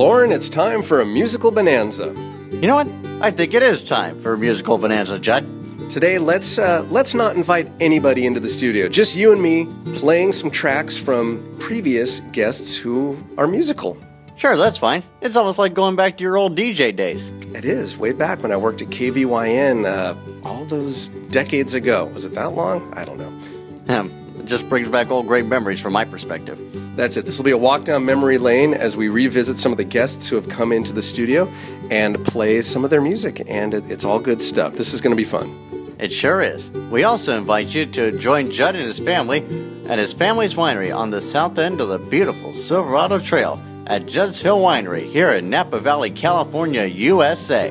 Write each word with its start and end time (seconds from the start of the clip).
Lauren, 0.00 0.32
it's 0.32 0.48
time 0.48 0.82
for 0.82 1.02
a 1.02 1.04
musical 1.04 1.50
bonanza. 1.52 2.06
You 2.52 2.66
know 2.66 2.76
what? 2.76 2.88
I 3.20 3.30
think 3.30 3.52
it 3.52 3.62
is 3.62 3.84
time 3.84 4.18
for 4.18 4.32
a 4.32 4.38
musical 4.38 4.78
bonanza, 4.78 5.18
Judd. 5.18 5.46
Today, 5.90 6.18
let's 6.18 6.58
uh, 6.58 6.86
let's 6.88 7.12
not 7.12 7.36
invite 7.36 7.68
anybody 7.80 8.24
into 8.24 8.40
the 8.40 8.48
studio. 8.48 8.88
Just 8.88 9.14
you 9.14 9.30
and 9.30 9.42
me 9.42 9.68
playing 9.96 10.32
some 10.32 10.50
tracks 10.50 10.96
from 10.96 11.54
previous 11.58 12.20
guests 12.32 12.78
who 12.78 13.22
are 13.36 13.46
musical. 13.46 13.98
Sure, 14.36 14.56
that's 14.56 14.78
fine. 14.78 15.02
It's 15.20 15.36
almost 15.36 15.58
like 15.58 15.74
going 15.74 15.96
back 15.96 16.16
to 16.16 16.24
your 16.24 16.38
old 16.38 16.56
DJ 16.56 16.96
days. 16.96 17.28
It 17.54 17.66
is 17.66 17.98
way 17.98 18.14
back 18.14 18.42
when 18.42 18.52
I 18.52 18.56
worked 18.56 18.80
at 18.80 18.88
KVYN 18.88 19.84
uh, 19.84 20.14
all 20.48 20.64
those 20.64 21.08
decades 21.30 21.74
ago. 21.74 22.06
Was 22.14 22.24
it 22.24 22.32
that 22.32 22.54
long? 22.54 22.90
I 22.94 23.04
don't 23.04 23.18
know. 23.18 23.94
Um, 23.94 24.10
just 24.50 24.68
brings 24.68 24.88
back 24.88 25.10
old 25.10 25.26
great 25.26 25.46
memories 25.46 25.80
from 25.80 25.92
my 25.92 26.04
perspective. 26.04 26.60
That's 26.96 27.16
it. 27.16 27.24
This 27.24 27.38
will 27.38 27.44
be 27.44 27.52
a 27.52 27.56
walk 27.56 27.84
down 27.84 28.04
memory 28.04 28.36
lane 28.36 28.74
as 28.74 28.96
we 28.96 29.08
revisit 29.08 29.58
some 29.58 29.70
of 29.72 29.78
the 29.78 29.84
guests 29.84 30.28
who 30.28 30.36
have 30.36 30.48
come 30.48 30.72
into 30.72 30.92
the 30.92 31.02
studio 31.02 31.50
and 31.90 32.22
play 32.26 32.60
some 32.60 32.84
of 32.84 32.90
their 32.90 33.00
music. 33.00 33.42
And 33.46 33.72
it's 33.72 34.04
all 34.04 34.18
good 34.18 34.42
stuff. 34.42 34.74
This 34.74 34.92
is 34.92 35.00
going 35.00 35.12
to 35.12 35.16
be 35.16 35.24
fun. 35.24 35.96
It 35.98 36.12
sure 36.12 36.40
is. 36.40 36.70
We 36.90 37.04
also 37.04 37.38
invite 37.38 37.74
you 37.74 37.86
to 37.86 38.18
join 38.18 38.50
Judd 38.50 38.74
and 38.74 38.86
his 38.86 38.98
family 38.98 39.44
at 39.86 39.98
his 39.98 40.12
family's 40.12 40.54
winery 40.54 40.94
on 40.94 41.10
the 41.10 41.20
south 41.20 41.58
end 41.58 41.80
of 41.80 41.88
the 41.88 41.98
beautiful 41.98 42.52
Silverado 42.52 43.18
Trail 43.18 43.62
at 43.86 44.06
Judd's 44.06 44.40
Hill 44.40 44.58
Winery 44.58 45.10
here 45.10 45.30
in 45.32 45.48
Napa 45.48 45.78
Valley, 45.78 46.10
California, 46.10 46.86
USA. 46.86 47.70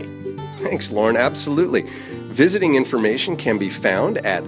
Thanks, 0.59 0.91
Lauren. 0.91 1.17
Absolutely. 1.17 1.89
Visiting 2.31 2.75
information 2.75 3.35
can 3.35 3.57
be 3.57 3.69
found 3.69 4.19
at 4.19 4.43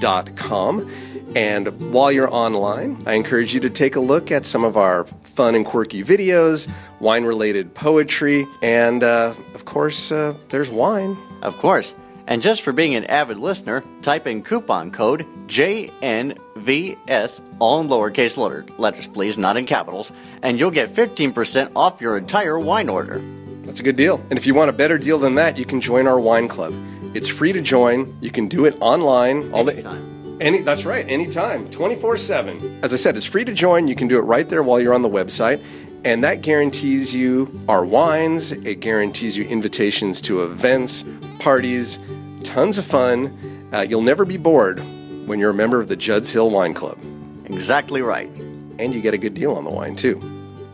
juddshill.com. 0.00 0.90
And 1.36 1.92
while 1.92 2.10
you're 2.10 2.32
online, 2.32 3.02
I 3.06 3.12
encourage 3.14 3.52
you 3.52 3.60
to 3.60 3.70
take 3.70 3.96
a 3.96 4.00
look 4.00 4.32
at 4.32 4.46
some 4.46 4.64
of 4.64 4.76
our 4.76 5.04
fun 5.04 5.54
and 5.54 5.64
quirky 5.64 6.02
videos, 6.02 6.70
wine 7.00 7.24
related 7.24 7.74
poetry, 7.74 8.46
and 8.62 9.04
uh, 9.04 9.34
of 9.54 9.64
course, 9.64 10.10
uh, 10.10 10.34
there's 10.48 10.70
wine. 10.70 11.16
Of 11.42 11.58
course. 11.58 11.94
And 12.26 12.42
just 12.42 12.62
for 12.62 12.72
being 12.72 12.94
an 12.94 13.04
avid 13.04 13.38
listener, 13.38 13.82
type 14.02 14.26
in 14.26 14.42
coupon 14.42 14.90
code 14.90 15.26
JNVS, 15.46 17.40
all 17.58 17.80
in 17.80 17.88
lowercase 17.88 18.68
letters, 18.78 19.08
please, 19.08 19.38
not 19.38 19.56
in 19.56 19.64
capitals, 19.64 20.12
and 20.42 20.58
you'll 20.58 20.70
get 20.70 20.90
15% 20.90 21.72
off 21.76 22.00
your 22.00 22.18
entire 22.18 22.58
wine 22.58 22.88
order. 22.88 23.22
That's 23.62 23.80
a 23.80 23.82
good 23.82 23.96
deal. 23.96 24.18
And 24.30 24.38
if 24.38 24.46
you 24.46 24.54
want 24.54 24.70
a 24.70 24.74
better 24.74 24.98
deal 24.98 25.18
than 25.18 25.36
that, 25.36 25.58
you 25.58 25.64
can 25.64 25.80
join 25.80 26.06
our 26.06 26.18
wine 26.18 26.48
club. 26.48 26.74
It's 27.14 27.28
free 27.28 27.52
to 27.52 27.60
join. 27.60 28.16
You 28.20 28.30
can 28.30 28.48
do 28.48 28.64
it 28.64 28.76
online. 28.80 29.52
All 29.52 29.68
Anytime. 29.68 30.38
the 30.38 30.44
any 30.44 30.60
that's 30.62 30.84
right, 30.84 31.04
anytime, 31.08 31.68
24/7. 31.68 32.80
As 32.82 32.92
I 32.92 32.96
said, 32.96 33.16
it's 33.16 33.26
free 33.26 33.44
to 33.44 33.52
join. 33.52 33.88
You 33.88 33.96
can 33.96 34.06
do 34.08 34.18
it 34.18 34.22
right 34.22 34.48
there 34.48 34.62
while 34.62 34.80
you're 34.80 34.94
on 34.94 35.02
the 35.02 35.08
website. 35.08 35.60
And 36.04 36.22
that 36.22 36.42
guarantees 36.42 37.14
you 37.14 37.50
our 37.68 37.84
wines, 37.84 38.52
it 38.52 38.76
guarantees 38.80 39.36
you 39.36 39.44
invitations 39.44 40.20
to 40.22 40.42
events, 40.44 41.04
parties, 41.40 41.98
tons 42.44 42.78
of 42.78 42.84
fun. 42.84 43.36
Uh, 43.72 43.80
you'll 43.80 44.02
never 44.02 44.24
be 44.24 44.36
bored 44.36 44.80
when 45.26 45.38
you're 45.40 45.50
a 45.50 45.54
member 45.54 45.80
of 45.80 45.88
the 45.88 45.96
Judd's 45.96 46.32
Hill 46.32 46.50
Wine 46.50 46.72
Club. 46.72 46.98
Exactly 47.46 48.00
right. 48.00 48.30
And 48.78 48.94
you 48.94 49.00
get 49.00 49.12
a 49.12 49.18
good 49.18 49.34
deal 49.34 49.54
on 49.54 49.64
the 49.64 49.70
wine, 49.70 49.96
too. 49.96 50.20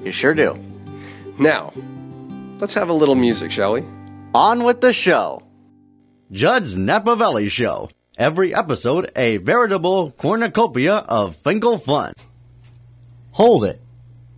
You 0.03 0.13
sure 0.13 0.35
do. 0.35 0.59
Now, 1.39 1.73
let's 2.61 2.75
have 2.75 2.91
a 2.91 2.93
little 2.93 3.15
music, 3.15 3.51
shall 3.51 3.73
we? 3.73 3.83
On 4.35 4.63
with 4.63 4.83
the 4.83 4.93
show. 4.93 5.44
Judd's 6.35 6.77
Napa 6.77 7.15
Valley 7.15 7.49
Show. 7.49 7.91
Every 8.19 8.53
episode, 8.53 9.09
a 9.15 9.37
veritable 9.37 10.11
cornucopia 10.11 10.97
of 10.97 11.37
Finkel 11.37 11.79
fun. 11.79 12.13
Hold 13.31 13.65
it. 13.65 13.81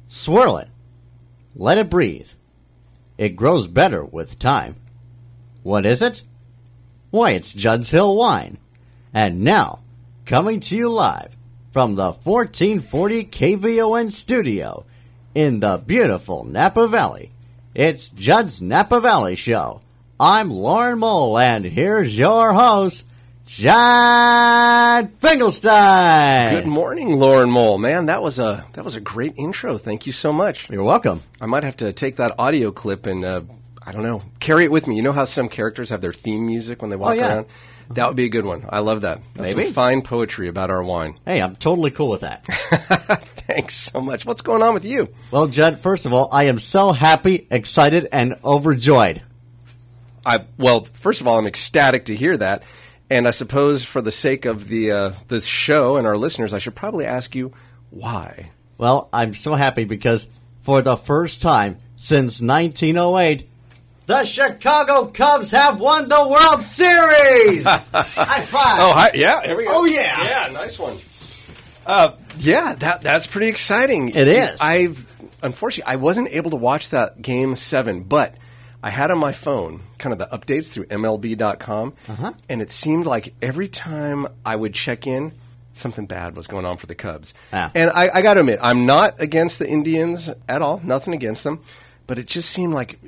Swirl 0.06 0.58
it. 0.58 0.68
Let 1.54 1.78
it 1.78 1.88
breathe. 1.88 2.28
It 3.16 3.30
grows 3.30 3.66
better 3.66 4.04
with 4.04 4.38
time. 4.38 4.76
What 5.62 5.86
is 5.86 6.02
it? 6.02 6.22
Why, 7.08 7.30
it's 7.30 7.54
Judd's 7.54 7.88
Hill 7.88 8.14
Wine. 8.14 8.58
And 9.14 9.40
now, 9.40 9.78
coming 10.26 10.60
to 10.60 10.76
you 10.76 10.90
live 10.90 11.34
from 11.72 11.94
the 11.94 12.12
1440 12.12 13.24
KVON 13.24 14.12
studio 14.12 14.84
in 15.34 15.60
the 15.60 15.78
beautiful 15.78 16.44
Napa 16.44 16.88
Valley, 16.88 17.32
it's 17.74 18.10
Judd's 18.10 18.60
Napa 18.60 19.00
Valley 19.00 19.34
Show. 19.34 19.80
I'm 20.18 20.50
Lauren 20.50 20.98
Mole, 20.98 21.38
and 21.38 21.64
here's 21.64 22.16
your 22.16 22.52
host, 22.54 23.04
Judd 23.44 25.10
Finkelstein. 25.20 26.54
Good 26.54 26.66
morning, 26.66 27.18
Lauren 27.18 27.50
Mole. 27.50 27.76
Man, 27.76 28.06
that 28.06 28.22
was 28.22 28.38
a 28.38 28.64
that 28.72 28.84
was 28.84 28.96
a 28.96 29.00
great 29.00 29.34
intro. 29.36 29.76
Thank 29.76 30.06
you 30.06 30.12
so 30.12 30.32
much. 30.32 30.70
You're 30.70 30.84
welcome. 30.84 31.22
I 31.40 31.46
might 31.46 31.64
have 31.64 31.76
to 31.78 31.92
take 31.92 32.16
that 32.16 32.34
audio 32.38 32.70
clip 32.72 33.04
and 33.04 33.24
uh, 33.26 33.42
I 33.86 33.92
don't 33.92 34.02
know, 34.04 34.22
carry 34.40 34.64
it 34.64 34.72
with 34.72 34.86
me. 34.86 34.96
You 34.96 35.02
know 35.02 35.12
how 35.12 35.26
some 35.26 35.50
characters 35.50 35.90
have 35.90 36.00
their 36.00 36.14
theme 36.14 36.46
music 36.46 36.80
when 36.80 36.90
they 36.90 36.96
walk 36.96 37.10
Oh, 37.10 37.14
yeah. 37.14 37.34
around? 37.34 37.46
That 37.90 38.06
would 38.08 38.16
be 38.16 38.24
a 38.24 38.28
good 38.30 38.46
one. 38.46 38.64
I 38.70 38.78
love 38.80 39.02
that. 39.02 39.20
That's 39.34 39.54
Maybe. 39.54 39.64
some 39.66 39.74
fine 39.74 40.02
poetry 40.02 40.48
about 40.48 40.70
our 40.70 40.82
wine. 40.82 41.20
Hey, 41.26 41.40
I'm 41.42 41.54
totally 41.56 41.90
cool 41.92 42.08
with 42.08 42.22
that. 42.22 42.44
Thanks 43.46 43.76
so 43.76 44.00
much. 44.00 44.24
What's 44.26 44.42
going 44.42 44.62
on 44.62 44.72
with 44.74 44.84
you? 44.86 45.08
well, 45.30 45.46
Judd, 45.46 45.78
first 45.78 46.04
of 46.06 46.12
all, 46.12 46.28
I 46.32 46.44
am 46.44 46.58
so 46.58 46.90
happy, 46.90 47.46
excited, 47.50 48.08
and 48.10 48.36
overjoyed. 48.42 49.22
I 50.26 50.44
well, 50.58 50.84
first 50.84 51.20
of 51.20 51.28
all, 51.28 51.38
I'm 51.38 51.46
ecstatic 51.46 52.06
to 52.06 52.16
hear 52.16 52.36
that, 52.36 52.64
and 53.08 53.28
I 53.28 53.30
suppose 53.30 53.84
for 53.84 54.02
the 54.02 54.10
sake 54.10 54.44
of 54.44 54.66
the 54.66 54.90
uh, 54.90 55.12
the 55.28 55.40
show 55.40 55.96
and 55.96 56.06
our 56.06 56.16
listeners, 56.16 56.52
I 56.52 56.58
should 56.58 56.74
probably 56.74 57.06
ask 57.06 57.34
you 57.36 57.52
why. 57.90 58.50
Well, 58.76 59.08
I'm 59.12 59.34
so 59.34 59.54
happy 59.54 59.84
because 59.84 60.26
for 60.62 60.82
the 60.82 60.96
first 60.96 61.40
time 61.40 61.78
since 61.94 62.42
1908, 62.42 63.48
the 64.06 64.24
Chicago 64.24 65.06
Cubs 65.06 65.52
have 65.52 65.78
won 65.80 66.08
the 66.08 66.28
World 66.28 66.64
Series. 66.64 67.64
High 67.64 68.44
five! 68.46 68.80
Oh, 68.80 68.92
hi, 68.92 69.12
yeah, 69.14 69.42
here 69.44 69.56
we 69.56 69.64
go. 69.64 69.70
Oh, 69.72 69.84
yeah. 69.84 70.46
yeah, 70.46 70.52
nice 70.52 70.76
one. 70.76 70.98
Uh, 71.86 72.16
yeah, 72.38 72.74
that 72.74 73.00
that's 73.00 73.28
pretty 73.28 73.46
exciting. 73.46 74.08
It 74.08 74.26
is. 74.26 74.60
I've 74.60 75.06
unfortunately 75.40 75.92
I 75.92 75.96
wasn't 75.96 76.30
able 76.30 76.50
to 76.50 76.56
watch 76.56 76.90
that 76.90 77.22
game 77.22 77.54
seven, 77.54 78.02
but 78.02 78.34
I 78.82 78.90
had 78.90 79.10
on 79.10 79.18
my 79.18 79.32
phone 79.32 79.80
kind 79.98 80.12
of 80.12 80.18
the 80.18 80.26
updates 80.36 80.70
through 80.72 80.86
MLB.com, 80.86 81.94
Uh-huh. 82.08 82.32
and 82.48 82.62
it 82.62 82.70
seemed 82.70 83.06
like 83.06 83.34
every 83.42 83.68
time 83.68 84.26
I 84.44 84.54
would 84.56 84.74
check 84.74 85.06
in, 85.06 85.32
something 85.72 86.06
bad 86.06 86.36
was 86.36 86.46
going 86.46 86.64
on 86.64 86.76
for 86.76 86.86
the 86.86 86.94
Cubs. 86.94 87.34
Ah. 87.52 87.70
And 87.74 87.90
I, 87.90 88.08
I 88.14 88.22
got 88.22 88.34
to 88.34 88.40
admit, 88.40 88.58
I'm 88.62 88.86
not 88.86 89.20
against 89.20 89.58
the 89.58 89.68
Indians 89.68 90.30
at 90.48 90.62
all. 90.62 90.80
Nothing 90.82 91.14
against 91.14 91.44
them, 91.44 91.60
but 92.06 92.18
it 92.18 92.26
just 92.26 92.48
seemed 92.50 92.72
like 92.72 92.98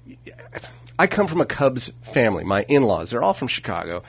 I 0.98 1.06
come 1.06 1.26
from 1.28 1.40
a 1.40 1.46
Cubs 1.46 1.92
family. 2.02 2.44
My 2.44 2.64
in-laws, 2.68 3.10
they're 3.10 3.22
all 3.22 3.34
from 3.34 3.48
Chicago. 3.48 4.02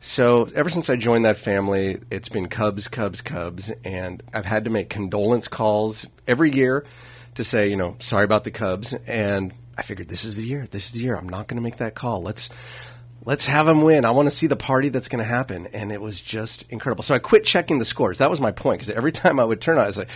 So 0.00 0.46
ever 0.54 0.68
since 0.70 0.88
I 0.88 0.96
joined 0.96 1.24
that 1.24 1.36
family, 1.38 1.98
it's 2.10 2.28
been 2.28 2.48
Cubs, 2.48 2.86
Cubs, 2.86 3.20
Cubs, 3.20 3.72
and 3.84 4.22
I've 4.32 4.44
had 4.44 4.64
to 4.64 4.70
make 4.70 4.88
condolence 4.90 5.48
calls 5.48 6.06
every 6.28 6.52
year 6.54 6.84
to 7.34 7.42
say, 7.44 7.68
you 7.68 7.76
know, 7.76 7.96
sorry 7.98 8.24
about 8.24 8.44
the 8.44 8.50
Cubs. 8.50 8.94
And 9.06 9.52
I 9.76 9.82
figured 9.82 10.08
this 10.08 10.24
is 10.24 10.36
the 10.36 10.42
year. 10.46 10.66
This 10.70 10.86
is 10.86 10.92
the 10.92 11.00
year. 11.00 11.16
I'm 11.16 11.28
not 11.28 11.48
going 11.48 11.56
to 11.56 11.62
make 11.62 11.76
that 11.76 11.94
call. 11.94 12.22
Let's 12.22 12.48
let's 13.24 13.46
have 13.46 13.66
them 13.66 13.82
win. 13.82 14.04
I 14.04 14.10
want 14.12 14.26
to 14.26 14.30
see 14.36 14.46
the 14.46 14.56
party 14.56 14.88
that's 14.88 15.08
going 15.08 15.18
to 15.22 15.28
happen. 15.28 15.66
And 15.72 15.90
it 15.92 16.00
was 16.00 16.20
just 16.20 16.64
incredible. 16.70 17.02
So 17.02 17.14
I 17.14 17.18
quit 17.18 17.44
checking 17.44 17.78
the 17.78 17.84
scores. 17.84 18.18
That 18.18 18.30
was 18.30 18.40
my 18.40 18.52
point 18.52 18.80
because 18.80 18.94
every 18.94 19.12
time 19.20 19.38
I 19.40 19.44
would 19.44 19.60
turn 19.60 19.78
on, 19.78 19.84
I 19.84 19.86
was 19.86 19.98
like, 19.98 20.08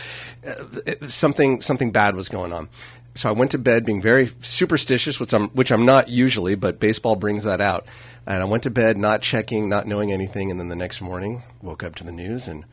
uh, 0.47 0.65
it- 0.87 1.11
something 1.11 1.61
something 1.63 1.91
bad 1.91 2.15
was 2.17 2.29
going 2.29 2.53
on. 2.53 2.69
So 3.17 3.29
I 3.29 3.33
went 3.33 3.51
to 3.51 3.59
bed 3.59 3.85
being 3.85 4.01
very 4.01 4.31
superstitious, 4.41 5.19
which 5.19 5.35
I'm 5.35 5.49
which 5.49 5.73
I'm 5.73 5.85
not 5.85 6.09
usually, 6.09 6.55
but 6.55 6.79
baseball 6.81 7.17
brings 7.17 7.45
that 7.45 7.61
out. 7.61 7.87
And 8.27 8.41
I 8.41 8.45
went 8.45 8.63
to 8.63 8.71
bed 8.71 8.97
not 8.97 9.21
checking, 9.23 9.69
not 9.69 9.87
knowing 9.87 10.13
anything, 10.13 10.51
and 10.51 10.61
then 10.61 10.69
the 10.69 10.77
next 10.77 11.01
morning 11.01 11.43
woke 11.61 11.83
up 11.83 11.97
to 11.97 12.05
the 12.05 12.13
news 12.13 12.47
and 12.47 12.65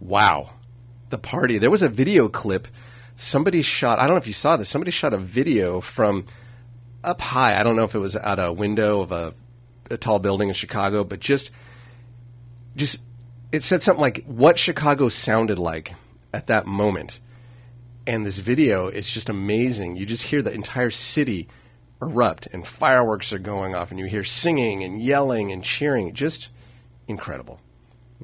wow, 0.00 0.50
the 1.10 1.18
party. 1.18 1.58
There 1.58 1.70
was 1.70 1.82
a 1.82 1.88
video 1.88 2.28
clip. 2.28 2.66
Somebody 3.16 3.62
shot. 3.62 3.98
I 3.98 4.06
don't 4.06 4.14
know 4.14 4.20
if 4.20 4.26
you 4.26 4.32
saw 4.32 4.56
this. 4.56 4.68
Somebody 4.68 4.90
shot 4.90 5.12
a 5.12 5.18
video 5.18 5.80
from 5.80 6.24
up 7.02 7.20
high. 7.20 7.58
I 7.58 7.62
don't 7.62 7.76
know 7.76 7.84
if 7.84 7.94
it 7.94 8.00
was 8.00 8.16
out 8.16 8.38
a 8.38 8.52
window 8.52 9.00
of 9.00 9.12
a, 9.12 9.34
a 9.90 9.96
tall 9.96 10.18
building 10.18 10.48
in 10.48 10.54
Chicago, 10.54 11.04
but 11.04 11.20
just 11.20 11.50
just 12.76 13.00
it 13.52 13.62
said 13.62 13.82
something 13.82 14.00
like 14.00 14.24
what 14.24 14.58
Chicago 14.58 15.08
sounded 15.08 15.58
like 15.58 15.94
at 16.32 16.48
that 16.48 16.66
moment. 16.66 17.20
And 18.06 18.26
this 18.26 18.38
video 18.38 18.88
is 18.88 19.08
just 19.08 19.28
amazing. 19.28 19.96
You 19.96 20.06
just 20.06 20.24
hear 20.24 20.42
the 20.42 20.52
entire 20.52 20.90
city 20.90 21.48
erupt 22.02 22.48
and 22.52 22.66
fireworks 22.66 23.32
are 23.32 23.38
going 23.38 23.74
off 23.74 23.90
and 23.90 23.98
you 23.98 24.06
hear 24.06 24.24
singing 24.24 24.82
and 24.82 25.00
yelling 25.00 25.52
and 25.52 25.62
cheering. 25.62 26.12
Just 26.12 26.50
incredible. 27.06 27.60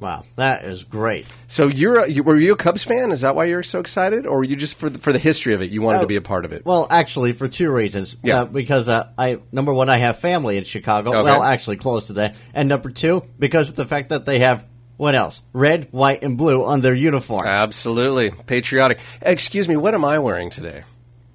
Wow, 0.00 0.24
that 0.36 0.64
is 0.64 0.82
great. 0.82 1.26
So 1.46 1.66
you're 1.68 2.00
a, 2.00 2.08
you, 2.08 2.22
were 2.22 2.40
you 2.40 2.52
a 2.54 2.56
Cubs 2.56 2.82
fan? 2.82 3.12
Is 3.12 3.20
that 3.20 3.34
why 3.36 3.44
you're 3.44 3.62
so 3.62 3.80
excited, 3.80 4.26
or 4.26 4.38
were 4.38 4.44
you 4.44 4.56
just 4.56 4.76
for 4.76 4.88
the, 4.88 4.98
for 4.98 5.12
the 5.12 5.18
history 5.18 5.52
of 5.52 5.60
it? 5.60 5.70
You 5.70 5.82
wanted 5.82 5.98
Oh, 5.98 6.02
to 6.02 6.06
be 6.06 6.16
a 6.16 6.22
part 6.22 6.46
of 6.46 6.52
it. 6.52 6.64
Well, 6.64 6.86
actually, 6.90 7.32
for 7.34 7.48
two 7.48 7.70
reasons. 7.70 8.16
Yeah. 8.22 8.42
Uh, 8.42 8.44
because 8.46 8.88
uh, 8.88 9.10
I 9.18 9.40
number 9.52 9.74
one, 9.74 9.90
I 9.90 9.98
have 9.98 10.18
family 10.18 10.56
in 10.56 10.64
Chicago. 10.64 11.10
Okay. 11.12 11.22
Well, 11.22 11.42
actually, 11.42 11.76
close 11.76 12.06
to 12.06 12.14
that. 12.14 12.34
And 12.54 12.68
number 12.68 12.90
two, 12.90 13.24
because 13.38 13.68
of 13.68 13.76
the 13.76 13.86
fact 13.86 14.08
that 14.08 14.24
they 14.24 14.38
have 14.38 14.64
what 14.96 15.14
else? 15.14 15.42
Red, 15.54 15.88
white, 15.92 16.22
and 16.22 16.36
blue 16.36 16.64
on 16.64 16.82
their 16.82 16.92
uniform. 16.92 17.46
Absolutely 17.46 18.30
patriotic. 18.30 18.98
Excuse 19.22 19.66
me, 19.66 19.76
what 19.76 19.94
am 19.94 20.04
I 20.04 20.18
wearing 20.18 20.50
today? 20.50 20.84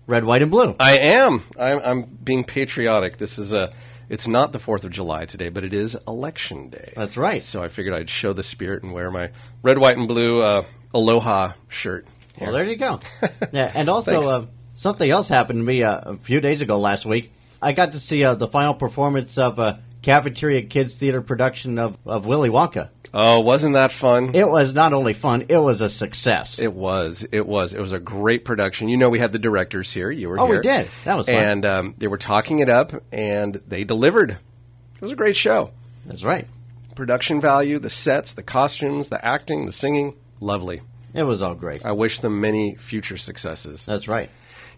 red, 0.08 0.24
white, 0.24 0.44
and 0.44 0.52
blue. 0.52 0.76
I 0.80 0.98
am. 1.00 1.44
I'm, 1.60 1.80
I'm 1.80 2.02
being 2.04 2.44
patriotic. 2.44 3.18
This 3.18 3.40
is 3.40 3.54
a. 3.54 3.72
It's 4.08 4.28
not 4.28 4.52
the 4.52 4.60
Fourth 4.60 4.84
of 4.86 4.92
July 4.92 5.26
today, 5.26 5.50
but 5.50 5.64
it 5.64 5.74
is 5.74 5.98
Election 6.08 6.70
Day. 6.70 6.94
That's 6.96 7.18
right. 7.18 7.42
So 7.42 7.64
I 7.64 7.70
figured 7.70 7.96
I'd 7.96 8.10
show 8.10 8.34
the 8.34 8.44
spirit 8.44 8.84
and 8.84 8.94
wear 8.94 9.10
my 9.10 9.32
red, 9.64 9.78
white, 9.80 9.98
and 9.98 10.08
blue 10.08 10.42
uh, 10.42 10.64
Aloha 10.94 11.54
shirt. 11.68 12.06
Well, 12.40 12.52
there 12.52 12.66
you 12.66 12.76
go. 12.76 13.00
yeah, 13.52 13.72
and 13.74 13.90
also 13.90 14.22
uh, 14.22 14.46
something 14.76 15.10
else 15.10 15.28
happened 15.28 15.60
to 15.60 15.64
me 15.64 15.84
uh, 15.84 16.14
a 16.14 16.18
few 16.18 16.40
days 16.40 16.62
ago 16.62 16.80
last 16.80 17.06
week. 17.06 17.32
I 17.62 17.72
got 17.72 17.94
to 17.94 18.00
see 18.00 18.24
uh, 18.24 18.36
the 18.36 18.48
final 18.48 18.76
performance 18.76 19.38
of 19.38 19.58
a 19.58 19.82
Cafeteria 20.02 20.62
Kids 20.62 20.96
Theater 20.96 21.22
production 21.22 21.80
of, 21.80 21.98
of 22.06 22.28
Willy 22.28 22.50
Wonka. 22.50 22.90
Oh, 23.18 23.40
wasn't 23.40 23.76
that 23.76 23.94
fun? 23.94 24.36
It 24.36 24.48
was 24.48 24.74
not 24.74 24.92
only 24.92 25.14
fun; 25.14 25.46
it 25.48 25.58
was 25.58 25.80
a 25.80 25.90
success. 25.90 26.60
It 26.60 26.74
was. 26.74 27.26
It 27.32 27.48
was. 27.48 27.74
It 27.74 27.80
was 27.80 27.94
a 27.94 28.00
great 28.00 28.44
production. 28.44 28.90
You 28.90 28.98
know, 28.98 29.08
we 29.08 29.20
had 29.20 29.32
the 29.32 29.40
directors 29.40 29.92
here. 29.94 30.12
You 30.12 30.28
were 30.28 30.38
Oh, 30.38 30.48
we 30.48 30.60
did. 30.60 30.90
That 31.06 31.16
was 31.16 31.28
fun. 31.28 31.36
And 31.36 31.66
um, 31.66 31.96
they 31.98 32.08
were 32.08 32.18
talking 32.18 32.60
it 32.60 32.68
up, 32.68 32.92
and 33.14 33.56
they 33.68 33.86
delivered. 33.86 34.32
It 34.32 35.02
was 35.02 35.14
a 35.14 35.16
great 35.16 35.38
show. 35.38 35.72
That's 36.06 36.26
right. 36.26 36.46
Production 36.94 37.40
value, 37.40 37.80
the 37.80 37.90
sets, 37.90 38.34
the 38.34 38.44
costumes, 38.44 39.08
the 39.08 39.24
acting, 39.26 39.66
the 39.66 39.72
singing, 39.72 40.14
lovely. 40.42 40.82
It 41.14 41.24
was 41.24 41.42
all 41.42 41.56
great. 41.56 41.86
I 41.86 41.94
wish 41.94 42.20
them 42.20 42.42
many 42.42 42.76
future 42.76 43.16
successes. 43.16 43.86
That's 43.86 44.10
right. 44.10 44.30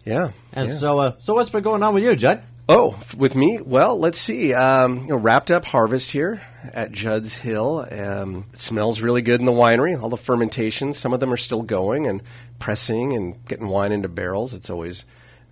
Yeah. 0.05 0.29
And 0.53 0.69
yeah. 0.69 0.75
so, 0.75 0.99
uh, 0.99 1.15
so 1.19 1.33
what's 1.33 1.49
been 1.49 1.63
going 1.63 1.81
on 1.81 1.95
with 1.95 2.03
you, 2.03 2.15
Judd? 2.15 2.43
Oh, 2.69 2.99
with 3.15 3.33
me? 3.33 3.61
Well, 3.61 3.97
let's 3.97 4.19
see. 4.19 4.53
Um, 4.53 5.03
you 5.03 5.07
know, 5.07 5.15
wrapped 5.15 5.51
up 5.51 5.63
harvest 5.63 6.11
here 6.11 6.41
at 6.73 6.91
Judd's 6.91 7.37
Hill. 7.37 7.87
Um, 7.89 8.45
it 8.51 8.59
smells 8.59 8.99
really 8.99 9.21
good 9.21 9.39
in 9.39 9.45
the 9.45 9.53
winery. 9.53 9.97
All 9.97 10.09
the 10.09 10.17
fermentations, 10.17 10.97
some 10.97 11.13
of 11.13 11.21
them 11.21 11.31
are 11.31 11.37
still 11.37 11.63
going 11.63 12.07
and 12.07 12.21
pressing 12.59 13.13
and 13.13 13.45
getting 13.45 13.69
wine 13.69 13.93
into 13.93 14.09
barrels. 14.09 14.53
It's 14.53 14.69
always, 14.69 15.05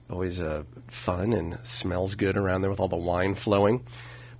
always 0.10 0.42
uh, 0.42 0.64
fun 0.90 1.32
and 1.32 1.58
smells 1.64 2.16
good 2.16 2.36
around 2.36 2.62
there 2.62 2.70
with 2.70 2.82
all 2.82 2.90
the 2.90 2.98
wine 2.98 3.36
flowing. 3.36 3.86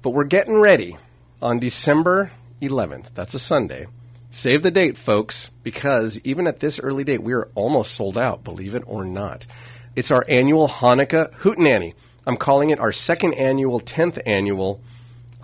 But 0.02 0.10
we're 0.10 0.26
getting 0.26 0.60
ready 0.60 0.98
on 1.42 1.60
December 1.60 2.32
11th. 2.62 3.14
That's 3.14 3.34
a 3.34 3.40
Sunday. 3.40 3.88
Save 4.32 4.64
the 4.64 4.72
date, 4.72 4.98
folks, 4.98 5.50
because 5.64 6.20
even 6.26 6.46
at 6.46 6.60
this 6.60 6.78
early 6.82 7.06
date, 7.06 7.24
we 7.24 7.32
are 7.32 7.48
almost 7.56 7.94
sold 7.94 8.18
out, 8.18 8.44
believe 8.44 8.76
it 8.76 8.84
or 8.86 9.06
not. 9.06 9.48
It's 9.96 10.12
our 10.12 10.26
annual 10.28 10.68
Hanukkah 10.68 11.32
Hootenanny. 11.36 11.94
I'm 12.26 12.38
calling 12.38 12.70
it 12.72 12.80
our 12.80 12.92
second 12.92 13.34
annual, 13.36 13.80
10th 13.80 14.22
annual 14.26 14.82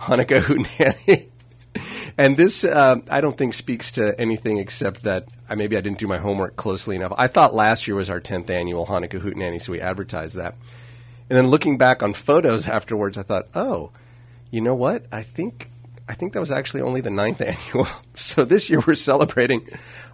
Hanukkah 0.00 0.42
Hootenanny. 0.42 1.26
and 2.18 2.36
this, 2.36 2.64
uh, 2.64 2.96
I 3.08 3.20
don't 3.20 3.36
think 3.36 3.54
speaks 3.54 3.92
to 3.92 4.18
anything 4.20 4.58
except 4.58 5.02
that 5.04 5.28
uh, 5.48 5.56
maybe 5.56 5.76
I 5.76 5.80
didn't 5.80 5.98
do 5.98 6.08
my 6.08 6.18
homework 6.18 6.56
closely 6.56 6.96
enough. 6.96 7.12
I 7.16 7.28
thought 7.28 7.54
last 7.54 7.86
year 7.86 7.96
was 7.96 8.10
our 8.10 8.20
10th 8.20 8.50
annual 8.50 8.86
Hanukkah 8.86 9.20
Hootenanny, 9.20 9.60
so 9.60 9.72
we 9.72 9.80
advertised 9.80 10.36
that. 10.36 10.56
And 11.30 11.36
then 11.36 11.46
looking 11.48 11.78
back 11.78 12.02
on 12.02 12.14
photos 12.14 12.68
afterwards, 12.68 13.16
I 13.16 13.22
thought, 13.22 13.48
oh, 13.54 13.90
you 14.50 14.60
know 14.60 14.74
what? 14.74 15.06
I 15.12 15.22
think 15.22 15.70
I 16.08 16.14
think 16.14 16.32
that 16.34 16.40
was 16.40 16.52
actually 16.52 16.82
only 16.82 17.00
the 17.00 17.10
ninth 17.10 17.40
annual. 17.74 17.86
So 18.14 18.44
this 18.44 18.68
year 18.68 18.82
we're 18.86 18.96
celebrating 18.96 19.66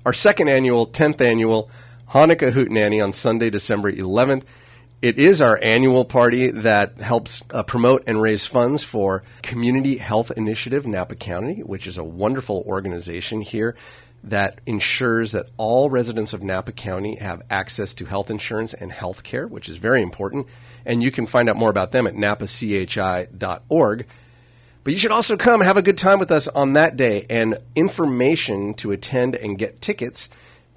our 0.07 0.13
second 0.13 0.49
annual, 0.49 0.87
tenth 0.87 1.21
annual 1.21 1.71
Hanukkah 2.11 2.53
Hootenanny 2.53 3.03
on 3.03 3.13
Sunday, 3.13 3.51
December 3.51 3.93
11th. 3.93 4.45
It 5.01 5.17
is 5.17 5.41
our 5.41 5.61
annual 5.63 6.05
party 6.05 6.51
that 6.51 7.01
helps 7.01 7.41
uh, 7.53 7.63
promote 7.63 8.03
and 8.09 8.21
raise 8.21 8.47
funds 8.47 8.83
for 8.83 9.23
Community 9.43 9.97
Health 9.97 10.33
Initiative 10.37 10.89
Napa 10.89 11.15
County, 11.15 11.61
which 11.61 11.87
is 11.87 11.99
a 11.99 12.05
wonderful 12.05 12.65
organization 12.67 13.41
here 13.43 13.77
that 14.25 14.61
ensures 14.67 15.31
that 15.31 15.51
all 15.57 15.89
residents 15.89 16.33
of 16.33 16.43
Napa 16.43 16.73
County 16.73 17.15
have 17.15 17.43
access 17.49 17.95
to 17.95 18.07
health 18.07 18.29
insurance 18.29 18.75
and 18.75 18.91
health 18.91 19.23
care, 19.23 19.47
which 19.47 19.69
is 19.69 19.77
very 19.77 20.03
important. 20.03 20.49
And 20.85 21.01
you 21.01 21.13
can 21.13 21.27
find 21.27 21.49
out 21.49 21.55
more 21.55 21.71
about 21.71 21.93
them 21.93 22.09
at 22.09 22.15
napachi.org. 22.15 24.07
But 24.83 24.93
you 24.93 24.99
should 24.99 25.13
also 25.13 25.37
come 25.37 25.61
have 25.61 25.77
a 25.77 25.83
good 25.83 25.99
time 25.99 26.19
with 26.19 26.33
us 26.33 26.49
on 26.49 26.73
that 26.73 26.97
day. 26.97 27.25
And 27.31 27.59
information 27.77 28.75
to 28.75 28.91
attend 28.91 29.37
and 29.37 29.57
get 29.57 29.81
tickets 29.81 30.29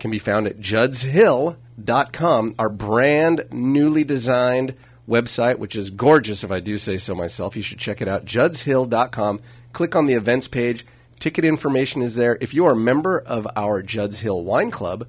can 0.01 0.12
be 0.12 0.19
found 0.19 0.48
at 0.48 0.59
juddshill.com, 0.59 2.56
our 2.59 2.69
brand 2.69 3.45
newly 3.51 4.03
designed 4.03 4.75
website, 5.07 5.59
which 5.59 5.75
is 5.75 5.92
gorgeous 5.92 6.44
if 6.44 6.51
I 6.51 6.59
do 6.59 6.77
say 6.77 6.98
so 6.98 7.15
myself. 7.15 7.56
You 7.56 7.62
should 7.62 7.77
check 7.77 8.01
it 8.01 8.07
out, 8.07 8.25
juddshill.com. 8.25 9.39
Click 9.71 9.95
on 9.95 10.07
the 10.07 10.15
events 10.15 10.48
page. 10.48 10.86
Ticket 11.19 11.45
information 11.45 12.01
is 12.01 12.15
there. 12.15 12.38
If 12.42 12.53
you 12.53 12.65
are 12.65 12.74
a 12.74 12.75
member 12.75 13.19
of 13.19 13.48
our 13.56 13.83
Judd's 13.83 14.21
Hill 14.21 14.44
Wine 14.44 14.71
Club, 14.71 15.07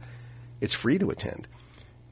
it's 0.60 0.74
free 0.74 0.98
to 0.98 1.10
attend. 1.10 1.48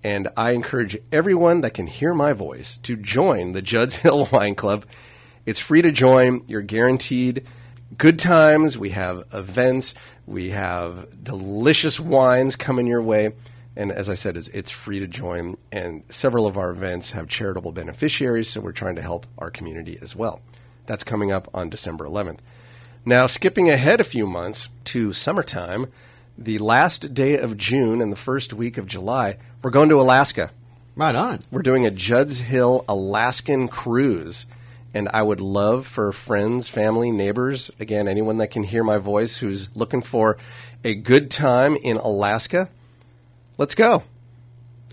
And 0.03 0.29
I 0.37 0.53
encourage 0.53 0.97
everyone 1.13 1.61
that 1.61 1.75
can 1.75 1.87
hear 1.87 2.15
my 2.15 2.33
voice 2.33 2.79
to 2.79 2.97
join 2.97 3.53
the 3.53 3.63
Judd's 3.63 3.97
Hill 3.97 4.27
Wine 4.33 4.55
Club. 4.55 4.87
It's 5.45 5.61
free 5.61 5.83
to 5.83 5.93
join. 5.93 6.45
You're 6.47 6.63
guaranteed 6.63 7.47
good 7.99 8.19
times. 8.19 8.79
We 8.79 8.91
have 8.91 9.25
events. 9.33 9.95
We 10.31 10.51
have 10.51 11.25
delicious 11.25 11.99
wines 11.99 12.55
coming 12.55 12.87
your 12.87 13.03
way. 13.03 13.33
And 13.75 13.91
as 13.91 14.09
I 14.09 14.15
said, 14.15 14.37
it's, 14.37 14.47
it's 14.49 14.71
free 14.71 15.01
to 15.01 15.09
join. 15.09 15.57
And 15.73 16.05
several 16.09 16.47
of 16.47 16.57
our 16.57 16.71
events 16.71 17.11
have 17.11 17.27
charitable 17.27 17.73
beneficiaries, 17.73 18.49
so 18.49 18.61
we're 18.61 18.71
trying 18.71 18.95
to 18.95 19.03
help 19.03 19.27
our 19.39 19.51
community 19.51 19.99
as 20.01 20.15
well. 20.15 20.41
That's 20.87 21.03
coming 21.03 21.33
up 21.33 21.49
on 21.53 21.69
December 21.69 22.05
11th. 22.05 22.39
Now, 23.05 23.27
skipping 23.27 23.71
ahead 23.71 24.01
a 24.01 24.05
few 24.05 24.25
months 24.25 24.69
to 24.85 25.13
summertime, 25.13 25.89
the 26.39 26.59
last 26.59 27.13
day 27.13 27.37
of 27.37 27.57
June 27.57 28.01
and 28.01 28.13
the 28.13 28.17
first 28.17 28.53
week 28.53 28.79
of 28.79 28.87
July, 28.87 29.37
we're 29.63 29.71
going 29.71 29.89
to 29.89 30.01
Alaska. 30.01 30.53
Right 30.95 31.17
on. 31.17 31.41
We're 31.51 31.63
doing 31.63 31.85
a 31.85 31.91
Judd's 31.91 32.39
Hill 32.39 32.85
Alaskan 32.89 33.67
cruise. 33.67 34.47
And 34.93 35.09
I 35.13 35.23
would 35.23 35.41
love 35.41 35.87
for 35.87 36.13
friends, 36.13 36.69
family, 36.69 37.11
neighbors, 37.11 37.71
again, 37.79 38.09
anyone 38.09 38.39
that 38.39 38.51
can 38.51 38.65
hear 38.65 38.83
my 38.83 38.99
voice 38.99 39.37
who's 39.37 39.69
looking 39.77 40.03
for 40.03 40.37
a 40.83 40.95
good 40.95 41.31
time 41.31 41.77
in 41.77 41.97
Alaska, 41.97 42.71
let's 43.57 43.75
go. 43.75 44.03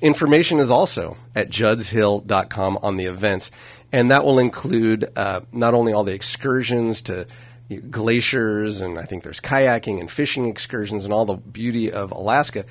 Information 0.01 0.59
is 0.59 0.69
also 0.69 1.17
at 1.33 1.49
juddshill.com 1.49 2.77
on 2.83 2.97
the 2.97 3.05
events. 3.05 3.49
And 3.91 4.11
that 4.11 4.23
will 4.23 4.37
include 4.37 5.09
uh, 5.15 5.41
not 5.51 5.73
only 5.73 5.93
all 5.93 6.03
the 6.03 6.13
excursions 6.13 7.01
to 7.03 7.25
glaciers, 7.89 8.81
and 8.81 8.99
I 8.99 9.03
think 9.03 9.23
there's 9.23 9.39
kayaking 9.39 9.99
and 9.99 10.09
fishing 10.09 10.47
excursions 10.47 11.05
and 11.05 11.13
all 11.13 11.25
the 11.25 11.35
beauty 11.35 11.91
of 11.91 12.11
Alaska, 12.11 12.65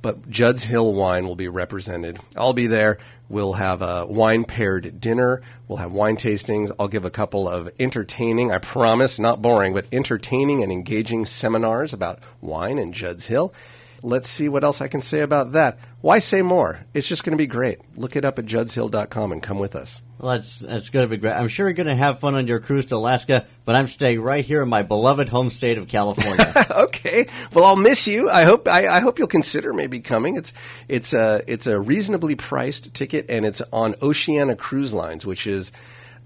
but 0.00 0.28
Judd's 0.28 0.64
Hill 0.64 0.92
wine 0.94 1.26
will 1.26 1.36
be 1.36 1.48
represented. 1.48 2.18
I'll 2.36 2.52
be 2.52 2.66
there. 2.66 2.98
We'll 3.32 3.54
have 3.54 3.80
a 3.80 4.04
wine 4.04 4.44
paired 4.44 5.00
dinner. 5.00 5.40
We'll 5.66 5.78
have 5.78 5.90
wine 5.90 6.18
tastings. 6.18 6.70
I'll 6.78 6.86
give 6.86 7.06
a 7.06 7.10
couple 7.10 7.48
of 7.48 7.70
entertaining, 7.80 8.52
I 8.52 8.58
promise, 8.58 9.18
not 9.18 9.40
boring, 9.40 9.72
but 9.72 9.86
entertaining 9.90 10.62
and 10.62 10.70
engaging 10.70 11.24
seminars 11.24 11.94
about 11.94 12.18
wine 12.42 12.78
in 12.78 12.92
Judd's 12.92 13.28
Hill. 13.28 13.54
Let's 14.02 14.28
see 14.28 14.50
what 14.50 14.64
else 14.64 14.82
I 14.82 14.88
can 14.88 15.00
say 15.00 15.20
about 15.20 15.52
that. 15.52 15.78
Why 16.02 16.18
say 16.18 16.42
more? 16.42 16.80
It's 16.92 17.08
just 17.08 17.24
going 17.24 17.32
to 17.32 17.42
be 17.42 17.46
great. 17.46 17.78
Look 17.96 18.16
it 18.16 18.24
up 18.26 18.38
at 18.38 18.44
juddshill.com 18.44 19.32
and 19.32 19.42
come 19.42 19.58
with 19.58 19.74
us. 19.74 20.02
Well, 20.22 20.36
that's 20.36 20.60
that's 20.60 20.88
going 20.90 21.02
to 21.02 21.08
be 21.08 21.16
great. 21.16 21.32
I'm 21.32 21.48
sure 21.48 21.66
you're 21.66 21.74
going 21.74 21.88
to 21.88 21.96
have 21.96 22.20
fun 22.20 22.36
on 22.36 22.46
your 22.46 22.60
cruise 22.60 22.86
to 22.86 22.96
Alaska, 22.96 23.44
but 23.64 23.74
I'm 23.74 23.88
staying 23.88 24.20
right 24.20 24.44
here 24.44 24.62
in 24.62 24.68
my 24.68 24.82
beloved 24.82 25.28
home 25.28 25.50
state 25.50 25.78
of 25.78 25.88
California. 25.88 26.54
okay. 26.70 27.26
Well, 27.52 27.64
I'll 27.64 27.74
miss 27.74 28.06
you. 28.06 28.30
I 28.30 28.44
hope 28.44 28.68
I, 28.68 28.86
I 28.86 29.00
hope 29.00 29.18
you'll 29.18 29.26
consider 29.26 29.72
maybe 29.72 29.98
coming. 29.98 30.36
It's 30.36 30.52
it's 30.86 31.12
a 31.12 31.42
it's 31.48 31.66
a 31.66 31.80
reasonably 31.80 32.36
priced 32.36 32.94
ticket, 32.94 33.26
and 33.28 33.44
it's 33.44 33.62
on 33.72 33.96
Oceania 34.00 34.54
Cruise 34.54 34.92
Lines, 34.92 35.26
which 35.26 35.48
is 35.48 35.72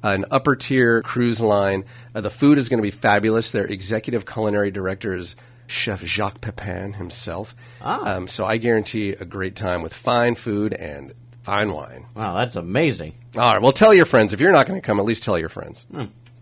an 0.03 0.27
upper 0.31 0.57
tier 0.57 1.01
cruise 1.01 1.41
line. 1.41 1.87
Uh, 2.15 2.21
the 2.21 2.31
food 2.31 2.59
is 2.59 2.69
going 2.69 2.79
to 2.79 2.83
be 2.83 2.91
fabulous. 2.91 3.51
Their 3.51 3.65
executive 3.65 4.27
culinary 4.27 4.71
director 4.71 5.17
is 5.17 5.37
Chef 5.69 6.03
Jacques 6.05 6.43
Pepin 6.43 6.93
himself. 6.93 7.57
Ah. 7.81 8.17
Um, 8.17 8.29
so 8.29 8.45
I 8.45 8.59
guarantee 8.59 9.13
a 9.13 9.25
great 9.25 9.57
time 9.57 9.81
with 9.81 9.95
fine 9.95 10.35
food 10.35 10.75
and 10.75 11.15
fine 11.47 11.73
wine. 11.73 12.05
wow, 12.15 12.35
that's 12.37 12.57
amazing. 12.57 13.15
All 13.37 13.53
right. 13.53 13.63
Well, 13.63 13.73
tell 13.73 13.95
your 13.95 14.05
friends. 14.05 14.33
If 14.33 14.41
you're 14.41 14.53
not 14.53 14.67
going 14.67 14.81
to 14.81 14.85
come, 14.85 14.99
at 15.01 15.07
least 15.07 15.23
tell 15.23 15.39
your 15.39 15.49
friends. 15.49 15.87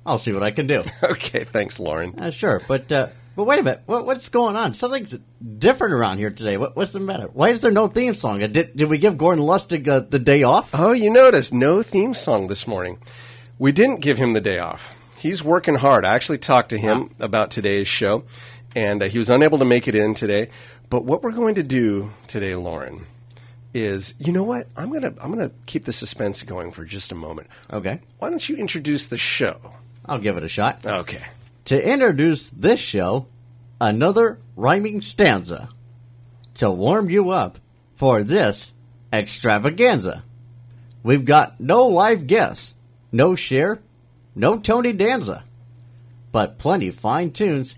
I'll 0.06 0.18
see 0.18 0.32
what 0.32 0.42
I 0.42 0.50
can 0.50 0.66
do. 0.66 0.82
Okay. 1.02 1.44
Thanks, 1.44 1.78
Lauren. 1.78 2.18
Uh, 2.18 2.30
sure, 2.30 2.60
but 2.66 2.90
uh, 2.90 3.08
but 3.36 3.44
wait 3.44 3.58
a 3.58 3.62
minute. 3.62 3.82
What, 3.86 4.06
what's 4.06 4.28
going 4.28 4.56
on? 4.56 4.74
Something's 4.74 5.14
different 5.58 5.92
around 5.94 6.18
here 6.18 6.30
today. 6.30 6.56
What, 6.56 6.74
what's 6.76 6.92
the 6.92 7.00
matter? 7.00 7.26
Why 7.32 7.50
is 7.50 7.60
there 7.60 7.70
no 7.70 7.88
theme 7.88 8.14
song? 8.14 8.42
Uh, 8.42 8.46
Did, 8.46 8.76
did 8.76 8.88
we 8.88 8.98
give 8.98 9.18
Gordon 9.18 9.44
Lustig 9.44 9.86
uh, 9.88 10.00
the 10.00 10.18
day 10.18 10.42
off? 10.44 10.70
Oh, 10.72 10.92
you 10.92 11.10
noticed 11.10 11.52
no 11.52 11.82
theme 11.82 12.14
song 12.14 12.46
this 12.46 12.66
morning. 12.66 12.98
We 13.58 13.72
didn't 13.72 14.00
give 14.00 14.18
him 14.18 14.32
the 14.32 14.40
day 14.40 14.58
off. 14.58 14.92
He's 15.18 15.42
working 15.42 15.74
hard. 15.76 16.04
I 16.04 16.14
actually 16.14 16.38
talked 16.38 16.68
to 16.70 16.78
him 16.78 17.14
about 17.18 17.50
today's 17.50 17.88
show, 17.88 18.24
and 18.76 19.02
uh, 19.02 19.06
he 19.06 19.18
was 19.18 19.30
unable 19.30 19.58
to 19.58 19.64
make 19.64 19.88
it 19.88 19.94
in 19.94 20.14
today. 20.14 20.50
But 20.90 21.04
what 21.04 21.22
we're 21.22 21.32
going 21.32 21.54
to 21.56 21.62
do 21.62 22.10
today, 22.28 22.54
Lauren, 22.54 23.06
is 23.74 24.14
you 24.18 24.32
know 24.32 24.44
what? 24.44 24.68
I'm 24.76 24.92
gonna 24.92 25.12
I'm 25.20 25.30
gonna 25.32 25.50
keep 25.66 25.84
the 25.84 25.92
suspense 25.92 26.42
going 26.42 26.70
for 26.70 26.84
just 26.84 27.12
a 27.12 27.16
moment. 27.16 27.48
Okay, 27.70 28.00
Why 28.18 28.30
don't 28.30 28.48
you 28.48 28.56
introduce 28.56 29.08
the 29.08 29.18
show? 29.18 29.60
I'll 30.06 30.18
give 30.18 30.36
it 30.36 30.44
a 30.44 30.48
shot. 30.48 30.86
Okay. 30.86 31.22
To 31.66 31.82
introduce 31.92 32.50
this 32.50 32.78
show, 32.78 33.26
another 33.80 34.38
rhyming 34.54 35.00
stanza 35.00 35.70
to 36.54 36.70
warm 36.70 37.10
you 37.10 37.30
up 37.30 37.58
for 37.96 38.22
this 38.22 38.72
extravaganza. 39.12 40.22
we've 41.02 41.24
got 41.24 41.58
no 41.60 41.86
live 41.86 42.26
guests, 42.26 42.74
no 43.10 43.34
Cher, 43.34 43.80
no 44.34 44.58
Tony 44.58 44.92
Danza, 44.92 45.44
but 46.32 46.58
plenty 46.58 46.90
fine 46.90 47.30
tunes 47.32 47.74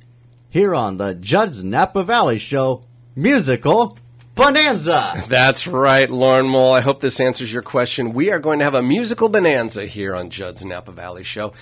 here 0.49 0.75
on 0.75 0.97
the 0.97 1.15
Judd's 1.15 1.62
Napa 1.62 2.03
Valley 2.03 2.38
Show 2.38 2.85
Musical 3.15 3.99
Bonanza. 4.37 5.25
That's 5.28 5.66
right, 5.66 6.11
Lauren 6.11 6.47
Mole. 6.47 6.75
I 6.75 6.83
hope 6.83 7.00
this 7.00 7.21
answers 7.21 7.50
your 7.50 7.62
question. 7.62 8.12
We 8.12 8.31
are 8.31 8.38
going 8.38 8.59
to 8.59 8.66
have 8.66 8.75
a 8.75 8.83
musical 8.83 9.31
bonanza 9.31 9.87
here 9.87 10.14
on 10.14 10.28
Judd's 10.28 10.62
Napa 10.62 10.93
Valley 10.93 11.23
Show. 11.23 11.55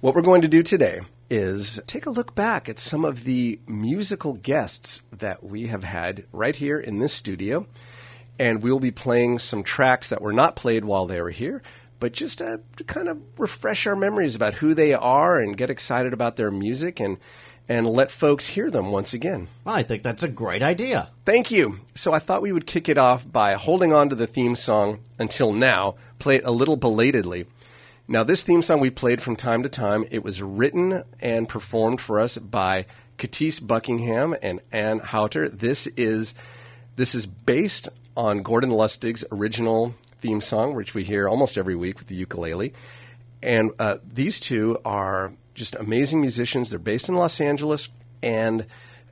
What 0.00 0.14
we're 0.14 0.22
going 0.22 0.40
to 0.40 0.48
do 0.48 0.62
today 0.62 1.02
is 1.28 1.78
take 1.86 2.06
a 2.06 2.10
look 2.10 2.34
back 2.34 2.66
at 2.66 2.78
some 2.78 3.04
of 3.04 3.24
the 3.24 3.60
musical 3.68 4.32
guests 4.32 5.02
that 5.12 5.44
we 5.44 5.66
have 5.66 5.84
had 5.84 6.24
right 6.32 6.56
here 6.56 6.80
in 6.80 6.98
this 6.98 7.12
studio. 7.12 7.66
And 8.38 8.62
we'll 8.62 8.80
be 8.80 8.90
playing 8.90 9.38
some 9.38 9.62
tracks 9.62 10.08
that 10.08 10.22
were 10.22 10.32
not 10.32 10.56
played 10.56 10.86
while 10.86 11.04
they 11.04 11.20
were 11.20 11.28
here, 11.28 11.60
but 12.00 12.12
just 12.12 12.38
to, 12.38 12.62
to 12.76 12.84
kind 12.84 13.08
of 13.08 13.20
refresh 13.36 13.86
our 13.86 13.96
memories 13.96 14.34
about 14.34 14.54
who 14.54 14.72
they 14.72 14.94
are 14.94 15.38
and 15.38 15.58
get 15.58 15.68
excited 15.68 16.14
about 16.14 16.36
their 16.36 16.50
music 16.50 17.00
and 17.00 17.18
and 17.68 17.88
let 17.88 18.10
folks 18.10 18.48
hear 18.48 18.70
them 18.70 18.90
once 18.90 19.14
again. 19.14 19.48
Well, 19.64 19.74
I 19.74 19.82
think 19.82 20.02
that's 20.02 20.22
a 20.22 20.28
great 20.28 20.62
idea. 20.62 21.10
Thank 21.24 21.50
you. 21.50 21.80
So 21.94 22.12
I 22.12 22.18
thought 22.18 22.42
we 22.42 22.52
would 22.52 22.66
kick 22.66 22.88
it 22.88 22.98
off 22.98 23.30
by 23.30 23.54
holding 23.54 23.92
on 23.92 24.10
to 24.10 24.14
the 24.14 24.26
theme 24.26 24.56
song 24.56 25.00
until 25.18 25.52
now, 25.52 25.94
play 26.18 26.36
it 26.36 26.44
a 26.44 26.50
little 26.50 26.76
belatedly. 26.76 27.46
Now, 28.06 28.22
this 28.22 28.42
theme 28.42 28.60
song 28.60 28.80
we 28.80 28.90
played 28.90 29.22
from 29.22 29.34
time 29.34 29.62
to 29.62 29.68
time. 29.70 30.04
It 30.10 30.22
was 30.22 30.42
written 30.42 31.04
and 31.20 31.48
performed 31.48 32.02
for 32.02 32.20
us 32.20 32.36
by 32.36 32.84
Katisse 33.16 33.66
Buckingham 33.66 34.36
and 34.42 34.60
Ann 34.70 34.98
Hauter. 34.98 35.48
This 35.48 35.86
is 35.96 36.34
this 36.96 37.14
is 37.14 37.26
based 37.26 37.88
on 38.16 38.42
Gordon 38.42 38.70
Lustig's 38.70 39.24
original 39.32 39.94
theme 40.20 40.40
song, 40.40 40.74
which 40.74 40.94
we 40.94 41.02
hear 41.02 41.28
almost 41.28 41.56
every 41.56 41.74
week 41.74 41.98
with 41.98 42.08
the 42.08 42.14
ukulele. 42.14 42.74
And 43.42 43.72
uh, 43.78 43.98
these 44.04 44.38
two 44.38 44.78
are 44.84 45.32
just 45.54 45.76
amazing 45.76 46.20
musicians. 46.20 46.70
They're 46.70 46.78
based 46.78 47.08
in 47.08 47.14
Los 47.14 47.40
Angeles, 47.40 47.88
and 48.22 48.66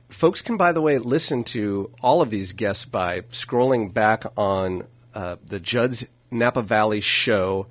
folks 0.09 0.41
can, 0.41 0.57
by 0.57 0.71
the 0.71 0.81
way, 0.81 0.97
listen 0.97 1.43
to 1.45 1.91
all 2.01 2.21
of 2.21 2.29
these 2.29 2.53
guests 2.53 2.85
by 2.85 3.21
scrolling 3.21 3.93
back 3.93 4.25
on 4.37 4.87
uh, 5.13 5.37
the 5.45 5.59
Judd's 5.59 6.05
Napa 6.31 6.61
Valley 6.61 7.01
Show 7.01 7.67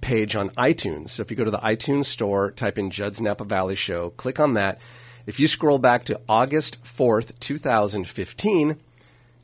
page 0.00 0.34
on 0.34 0.50
iTunes. 0.50 1.10
So 1.10 1.22
if 1.22 1.30
you 1.30 1.36
go 1.36 1.44
to 1.44 1.50
the 1.50 1.58
iTunes 1.58 2.06
store, 2.06 2.50
type 2.50 2.78
in 2.78 2.90
Judd's 2.90 3.20
Napa 3.20 3.44
Valley 3.44 3.74
Show, 3.74 4.10
click 4.10 4.40
on 4.40 4.54
that. 4.54 4.78
If 5.26 5.38
you 5.38 5.46
scroll 5.46 5.78
back 5.78 6.04
to 6.06 6.20
August 6.28 6.82
4th, 6.82 7.38
2015, 7.38 8.80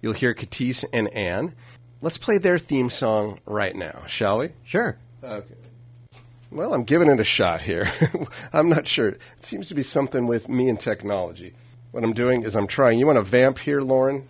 you'll 0.00 0.12
hear 0.14 0.35
Katisse 0.35 0.85
and 0.92 1.08
Ann. 1.08 1.54
Let's 2.00 2.18
play 2.18 2.38
their 2.38 2.58
theme 2.58 2.90
song 2.90 3.40
right 3.46 3.75
now, 3.75 4.04
shall 4.06 4.38
we? 4.38 4.50
Sure. 4.64 4.96
Okay. 5.23 5.54
Well, 6.57 6.73
I'm 6.73 6.85
giving 6.85 7.11
it 7.11 7.21
a 7.21 7.25
shot 7.25 7.61
here. 7.61 7.93
I'm 8.55 8.71
not 8.71 8.89
sure. 8.89 9.09
It 9.09 9.21
seems 9.43 9.69
to 9.69 9.75
be 9.75 9.83
something 9.83 10.27
with 10.27 10.49
me 10.49 10.71
and 10.71 10.81
technology. 10.81 11.53
What 11.91 12.03
I'm 12.03 12.15
doing 12.15 12.45
is 12.45 12.57
I'm 12.57 12.67
trying. 12.67 12.99
You 12.99 13.05
want 13.05 13.19
to 13.19 13.23
vamp 13.23 13.59
here, 13.59 13.83
Lauren? 13.83 14.27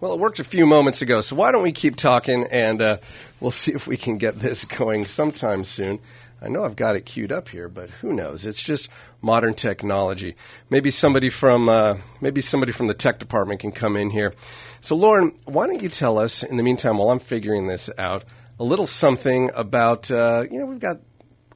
Well, 0.00 0.12
it 0.12 0.18
worked 0.18 0.40
a 0.40 0.44
few 0.44 0.66
moments 0.66 1.02
ago, 1.02 1.20
so 1.20 1.36
why 1.36 1.52
don't 1.52 1.62
we 1.62 1.70
keep 1.70 1.94
talking 1.94 2.48
and 2.50 2.82
uh, 2.82 2.98
we'll 3.38 3.50
see 3.52 3.70
if 3.74 3.86
we 3.86 3.96
can 3.96 4.18
get 4.18 4.40
this 4.40 4.64
going 4.64 5.06
sometime 5.06 5.62
soon. 5.62 6.00
I 6.42 6.48
know 6.48 6.64
I've 6.64 6.74
got 6.74 6.96
it 6.96 7.06
queued 7.06 7.30
up 7.30 7.48
here, 7.48 7.68
but 7.68 7.90
who 7.90 8.12
knows? 8.12 8.44
It's 8.44 8.60
just 8.60 8.88
modern 9.22 9.54
technology. 9.54 10.34
Maybe 10.70 10.90
somebody 10.90 11.28
from 11.28 11.68
uh, 11.68 11.98
maybe 12.20 12.40
somebody 12.40 12.72
from 12.72 12.88
the 12.88 12.94
tech 12.94 13.20
department 13.20 13.60
can 13.60 13.70
come 13.70 13.96
in 13.96 14.10
here. 14.10 14.34
So, 14.80 14.96
Lauren, 14.96 15.32
why 15.44 15.68
don't 15.68 15.80
you 15.80 15.90
tell 15.90 16.18
us 16.18 16.42
in 16.42 16.56
the 16.56 16.64
meantime, 16.64 16.98
while 16.98 17.10
I'm 17.10 17.20
figuring 17.20 17.68
this 17.68 17.88
out, 17.98 18.24
a 18.58 18.64
little 18.64 18.88
something 18.88 19.52
about 19.54 20.10
uh, 20.10 20.44
you 20.50 20.58
know 20.58 20.66
we've 20.66 20.80
got 20.80 20.98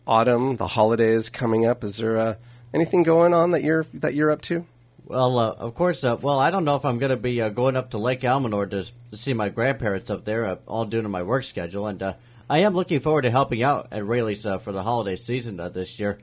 autumn, 0.07 0.57
the 0.57 0.69
holidays 0.69 1.29
coming 1.29 1.67
up. 1.67 1.85
Is 1.85 1.99
there 1.99 2.17
uh, 2.17 2.35
anything 2.75 3.03
going 3.03 3.35
on 3.35 3.51
that 3.51 3.63
you're 3.63 3.87
that 3.95 4.15
you're 4.15 4.31
up 4.31 4.43
to? 4.43 4.67
Well, 5.05 5.39
uh, 5.39 5.51
of 5.53 5.75
course. 5.75 6.05
Uh, 6.05 6.17
well, 6.21 6.39
I 6.39 6.51
don't 6.51 6.65
know 6.65 6.77
if 6.77 6.85
I'm 6.85 6.99
going 6.99 7.11
to 7.11 7.17
be 7.17 7.41
uh, 7.41 7.49
going 7.49 7.77
up 7.77 7.91
to 7.91 7.99
Lake 7.99 8.21
Almanor 8.21 8.71
to, 8.71 8.87
to 9.11 9.17
see 9.17 9.33
my 9.33 9.49
grandparents 9.49 10.11
up 10.11 10.25
there, 10.25 10.47
uh, 10.47 10.57
all 10.67 10.85
due 10.85 11.03
to 11.03 11.09
my 11.09 11.23
work 11.23 11.45
schedule, 11.45 11.87
and 11.87 12.03
uh, 12.03 12.15
I 12.49 12.61
am 12.61 12.75
looking 12.75 13.01
forward 13.01 13.23
to 13.23 13.31
helping 13.31 13.63
out 13.63 13.89
at 13.91 14.07
Raley's 14.07 14.47
uh, 14.47 14.59
for 14.59 14.73
the 14.73 14.83
holiday 14.83 15.17
season 15.17 15.57
this 15.73 15.99
year, 15.99 16.19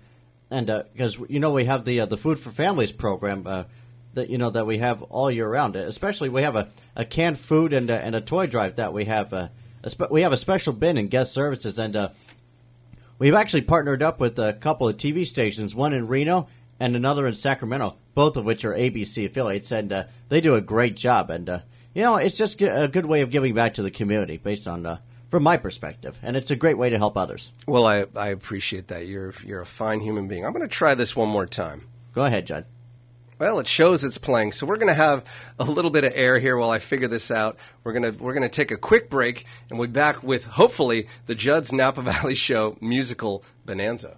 and 0.49 0.67
because 0.93 1.17
you 1.27 1.39
know 1.39 1.51
we 1.51 1.65
have 1.65 1.85
the 1.85 2.05
the 2.05 2.17
Food 2.17 2.39
for 2.39 2.51
Families 2.51 2.91
program 2.91 3.43
that 4.13 4.29
you 4.29 4.37
know 4.37 4.49
that 4.49 4.65
we 4.65 4.79
have 4.79 5.03
all 5.03 5.29
year 5.29 5.47
round. 5.47 5.75
Especially 5.75 6.29
we 6.29 6.43
have 6.43 6.55
a, 6.55 6.69
a 6.95 7.05
canned 7.05 7.39
food 7.39 7.73
and 7.73 7.89
and 7.89 8.15
a 8.15 8.21
toy 8.21 8.47
drive 8.47 8.75
that 8.77 8.93
we 8.93 9.05
have. 9.05 9.51
We 10.11 10.21
have 10.21 10.33
a 10.33 10.37
special 10.37 10.73
bin 10.73 10.97
in 10.97 11.07
guest 11.07 11.33
services, 11.33 11.77
and 11.79 11.95
we've 13.19 13.35
actually 13.35 13.61
partnered 13.61 14.01
up 14.01 14.19
with 14.19 14.39
a 14.39 14.53
couple 14.53 14.87
of 14.87 14.97
TV 14.97 15.27
stations, 15.27 15.75
one 15.75 15.93
in 15.93 16.07
Reno 16.07 16.47
and 16.79 16.95
another 16.95 17.27
in 17.27 17.35
Sacramento, 17.35 17.97
both 18.15 18.37
of 18.37 18.45
which 18.45 18.65
are 18.65 18.73
ABC 18.73 19.25
affiliates, 19.25 19.71
and 19.71 19.91
uh, 19.91 20.03
they 20.29 20.41
do 20.41 20.55
a 20.55 20.61
great 20.61 20.95
job. 20.95 21.29
And 21.29 21.49
uh, 21.49 21.59
you 21.93 22.01
know, 22.01 22.15
it's 22.15 22.35
just 22.35 22.59
a 22.61 22.87
good 22.87 23.05
way 23.05 23.21
of 23.21 23.29
giving 23.29 23.53
back 23.53 23.75
to 23.75 23.83
the 23.83 23.91
community, 23.91 24.37
based 24.37 24.67
on 24.67 24.85
uh, 24.85 24.97
from 25.29 25.43
my 25.43 25.57
perspective, 25.57 26.17
and 26.23 26.35
it's 26.35 26.51
a 26.51 26.55
great 26.55 26.77
way 26.77 26.89
to 26.89 26.97
help 26.97 27.17
others. 27.17 27.51
Well, 27.67 27.85
I, 27.85 28.05
I 28.15 28.29
appreciate 28.29 28.87
that. 28.87 29.05
You're 29.05 29.33
you're 29.43 29.61
a 29.61 29.65
fine 29.65 29.99
human 29.99 30.27
being. 30.27 30.45
I'm 30.45 30.53
going 30.53 30.67
to 30.67 30.73
try 30.73 30.95
this 30.95 31.15
one 31.15 31.29
more 31.29 31.45
time. 31.45 31.87
Go 32.13 32.23
ahead, 32.25 32.47
Judd. 32.47 32.65
Well, 33.39 33.59
it 33.59 33.67
shows 33.67 34.03
it's 34.03 34.17
playing, 34.17 34.51
so 34.51 34.65
we're 34.65 34.75
going 34.75 34.89
to 34.89 34.93
have 34.93 35.23
a 35.57 35.63
little 35.63 35.91
bit 35.91 36.03
of 36.03 36.11
air 36.13 36.39
here 36.39 36.57
while 36.57 36.71
I 36.71 36.79
figure 36.79 37.07
this 37.07 37.31
out. 37.31 37.57
We're 37.85 37.93
going 37.93 38.11
to 38.13 38.21
we're 38.21 38.33
going 38.33 38.43
to 38.43 38.49
take 38.49 38.69
a 38.69 38.75
quick 38.75 39.09
break, 39.09 39.45
and 39.69 39.79
we'll 39.79 39.87
be 39.87 39.93
back 39.93 40.21
with 40.21 40.43
hopefully 40.43 41.07
the 41.25 41.35
Judd's 41.35 41.71
Napa 41.71 42.01
Valley 42.09 42.35
Show 42.35 42.75
musical 42.81 43.45
bonanza. 43.65 44.17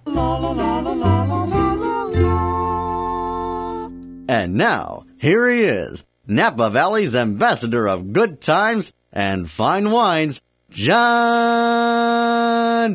And 4.27 4.55
now, 4.55 5.05
here 5.17 5.47
he 5.51 5.61
is, 5.61 6.03
Napa 6.25 6.71
Valley's 6.71 7.13
ambassador 7.13 7.87
of 7.87 8.13
good 8.13 8.41
times 8.41 8.91
and 9.13 9.47
fine 9.47 9.91
wines, 9.91 10.41
Judd 10.71 11.03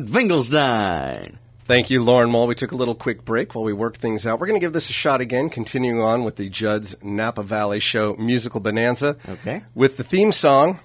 Finkelstein. 0.09 1.39
Thank 1.67 1.89
you, 1.89 2.01
Lauren 2.01 2.31
Mull. 2.31 2.47
We 2.47 2.55
took 2.55 2.71
a 2.71 2.77
little 2.77 2.95
quick 2.95 3.25
break 3.25 3.53
while 3.53 3.65
we 3.65 3.73
worked 3.73 3.99
things 3.99 4.25
out. 4.25 4.39
We're 4.39 4.47
going 4.47 4.57
to 4.57 4.65
give 4.65 4.71
this 4.71 4.89
a 4.89 4.93
shot 4.93 5.19
again, 5.19 5.49
continuing 5.49 5.99
on 5.99 6.23
with 6.23 6.37
the 6.37 6.49
Judd's 6.49 6.95
Napa 7.03 7.43
Valley 7.43 7.81
Show 7.81 8.15
musical 8.15 8.61
bonanza. 8.61 9.17
Okay. 9.27 9.63
With 9.75 9.97
the 9.97 10.03
theme 10.05 10.31
song 10.31 10.79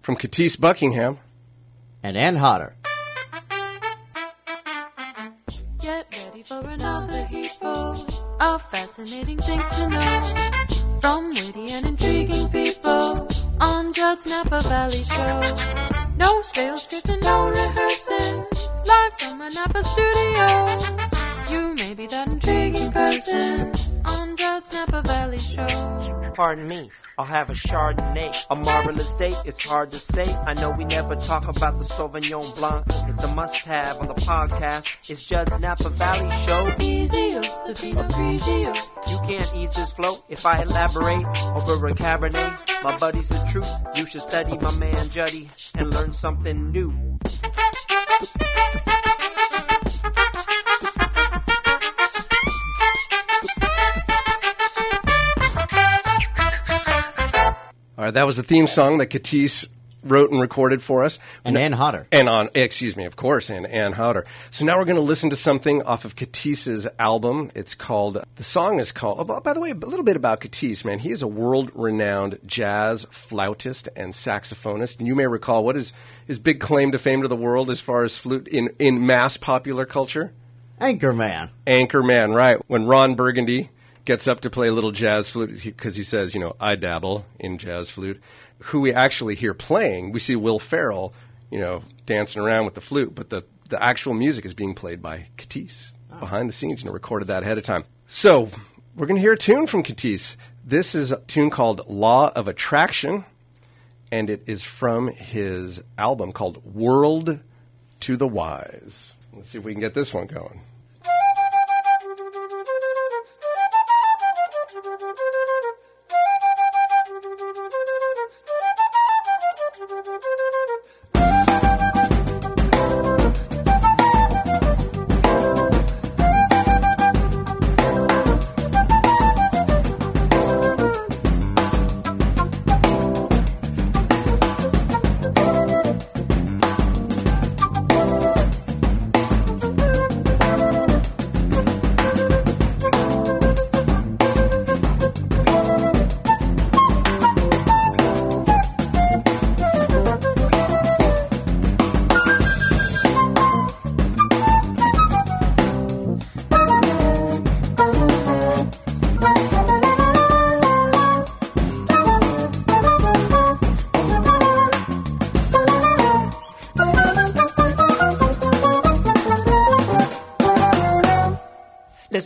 from 0.00 0.14
Katisse 0.14 0.58
Buckingham. 0.58 1.18
And 2.04 2.16
Ann 2.16 2.36
Hodder. 2.36 2.76
Get 5.80 6.06
ready 6.12 6.44
for 6.44 6.60
another 6.60 7.24
heapful 7.24 8.06
of 8.38 8.62
fascinating 8.70 9.38
things 9.38 9.68
to 9.70 9.88
know 9.88 11.00
from 11.00 11.30
witty 11.30 11.70
and 11.70 11.84
intriguing 11.84 12.48
people 12.50 13.28
on 13.60 13.92
Judd's 13.92 14.24
Napa 14.24 14.62
Valley 14.62 15.02
Show. 15.02 15.56
No 16.16 16.42
stale 16.42 16.78
script 16.78 17.08
and 17.08 17.22
no 17.22 17.48
rehearsing, 17.48 18.44
live 18.88 19.12
from 19.18 19.40
a 19.42 19.50
Napa 19.50 19.82
studio. 19.84 20.46
You 21.50 21.74
may 21.74 21.92
be 21.92 22.06
that 22.06 22.26
intriguing 22.28 22.90
person 22.90 23.74
on 24.06 24.34
Judd's 24.34 24.72
Napa 24.72 25.02
Valley 25.02 25.36
Show. 25.36 26.32
Pardon 26.34 26.66
me, 26.66 26.90
I'll 27.18 27.26
have 27.26 27.50
a 27.50 27.52
Chardonnay. 27.52 28.34
A 28.48 28.56
marvelous 28.56 29.12
date, 29.12 29.36
it's 29.44 29.62
hard 29.62 29.90
to 29.90 29.98
say. 29.98 30.32
I 30.46 30.54
know 30.54 30.70
we 30.70 30.86
never 30.86 31.16
talk 31.16 31.48
about 31.48 31.76
the 31.76 31.84
Sauvignon 31.84 32.54
Blanc. 32.56 32.86
It's 33.10 33.22
a 33.24 33.28
must 33.28 33.56
have 33.56 33.98
on 33.98 34.08
the 34.08 34.14
podcast. 34.14 34.88
It's 35.06 35.22
Judd's 35.22 35.58
Napa 35.58 35.90
Valley 35.90 36.30
Show. 36.46 36.74
Easy, 36.80 37.34
the 37.66 37.76
Pinot 37.78 38.10
Grigio. 38.12 38.74
You 39.10 39.18
can't 39.28 39.54
ease 39.54 39.72
this 39.72 39.92
flow 39.92 40.24
if 40.30 40.46
I 40.46 40.62
elaborate 40.62 41.26
over 41.54 41.88
a 41.88 41.94
Cabernet. 41.94 42.82
My 42.82 42.96
buddy's 42.96 43.28
the 43.28 43.46
truth. 43.52 43.68
You 43.96 44.06
should 44.06 44.22
study 44.22 44.56
my 44.56 44.70
man 44.70 45.10
Juddy 45.10 45.50
and 45.74 45.92
learn 45.92 46.14
something 46.14 46.72
new. 46.72 47.18
Right, 58.08 58.14
that 58.14 58.26
was 58.26 58.38
the 58.38 58.42
theme 58.42 58.66
song 58.66 58.96
that 58.98 59.08
Katisse 59.08 59.66
wrote 60.02 60.30
and 60.30 60.40
recorded 60.40 60.80
for 60.80 61.04
us. 61.04 61.18
And 61.44 61.58
Ann 61.58 61.72
Hodder. 61.72 62.06
And 62.10 62.26
on, 62.26 62.48
excuse 62.54 62.96
me, 62.96 63.04
of 63.04 63.16
course, 63.16 63.50
and 63.50 63.66
Ann 63.66 63.92
Howder. 63.92 64.24
So 64.50 64.64
now 64.64 64.78
we're 64.78 64.86
going 64.86 64.96
to 64.96 65.02
listen 65.02 65.28
to 65.28 65.36
something 65.36 65.82
off 65.82 66.06
of 66.06 66.16
Katisse's 66.16 66.86
album. 66.98 67.50
It's 67.54 67.74
called, 67.74 68.24
the 68.36 68.42
song 68.42 68.80
is 68.80 68.92
called, 68.92 69.30
oh, 69.30 69.40
by 69.42 69.52
the 69.52 69.60
way, 69.60 69.72
a 69.72 69.74
little 69.74 70.06
bit 70.06 70.16
about 70.16 70.40
Katisse, 70.40 70.86
man. 70.86 71.00
He 71.00 71.10
is 71.10 71.20
a 71.20 71.26
world 71.26 71.70
renowned 71.74 72.38
jazz 72.46 73.04
flautist 73.10 73.90
and 73.94 74.14
saxophonist. 74.14 74.96
And 74.96 75.06
you 75.06 75.14
may 75.14 75.26
recall 75.26 75.62
what 75.62 75.76
is 75.76 75.92
his 76.26 76.38
big 76.38 76.60
claim 76.60 76.92
to 76.92 76.98
fame 76.98 77.20
to 77.20 77.28
the 77.28 77.36
world 77.36 77.68
as 77.68 77.82
far 77.82 78.04
as 78.04 78.16
flute 78.16 78.48
in, 78.48 78.70
in 78.78 79.04
mass 79.04 79.36
popular 79.36 79.84
culture? 79.84 80.32
Anchorman. 80.80 81.50
Anchorman, 81.66 82.34
right. 82.34 82.58
When 82.68 82.86
Ron 82.86 83.16
Burgundy 83.16 83.68
gets 84.08 84.26
up 84.26 84.40
to 84.40 84.48
play 84.48 84.68
a 84.68 84.72
little 84.72 84.90
jazz 84.90 85.28
flute 85.28 85.62
because 85.62 85.94
he 85.94 86.02
says, 86.02 86.34
you 86.34 86.40
know, 86.40 86.56
I 86.58 86.76
dabble 86.76 87.26
in 87.38 87.58
jazz 87.58 87.90
flute. 87.90 88.18
Who 88.60 88.80
we 88.80 88.90
actually 88.90 89.34
hear 89.34 89.52
playing, 89.52 90.12
we 90.12 90.18
see 90.18 90.34
Will 90.34 90.58
Ferrell, 90.58 91.12
you 91.50 91.60
know, 91.60 91.82
dancing 92.06 92.40
around 92.40 92.64
with 92.64 92.72
the 92.72 92.80
flute, 92.80 93.14
but 93.14 93.28
the, 93.28 93.44
the 93.68 93.80
actual 93.82 94.14
music 94.14 94.46
is 94.46 94.54
being 94.54 94.74
played 94.74 95.02
by 95.02 95.26
Katisse 95.36 95.92
ah. 96.10 96.20
behind 96.20 96.48
the 96.48 96.54
scenes. 96.54 96.80
You 96.80 96.86
know, 96.86 96.92
recorded 96.92 97.28
that 97.28 97.42
ahead 97.42 97.58
of 97.58 97.64
time. 97.64 97.84
So 98.06 98.48
we're 98.96 99.04
going 99.04 99.16
to 99.16 99.20
hear 99.20 99.34
a 99.34 99.38
tune 99.38 99.66
from 99.66 99.82
Katisse. 99.82 100.36
This 100.64 100.94
is 100.94 101.12
a 101.12 101.18
tune 101.18 101.50
called 101.50 101.86
Law 101.86 102.32
of 102.34 102.48
Attraction, 102.48 103.26
and 104.10 104.30
it 104.30 104.42
is 104.46 104.64
from 104.64 105.08
his 105.08 105.82
album 105.98 106.32
called 106.32 106.64
World 106.64 107.40
to 108.00 108.16
the 108.16 108.26
Wise. 108.26 109.12
Let's 109.34 109.50
see 109.50 109.58
if 109.58 109.64
we 109.64 109.72
can 109.72 109.82
get 109.82 109.92
this 109.92 110.14
one 110.14 110.28
going. 110.28 110.62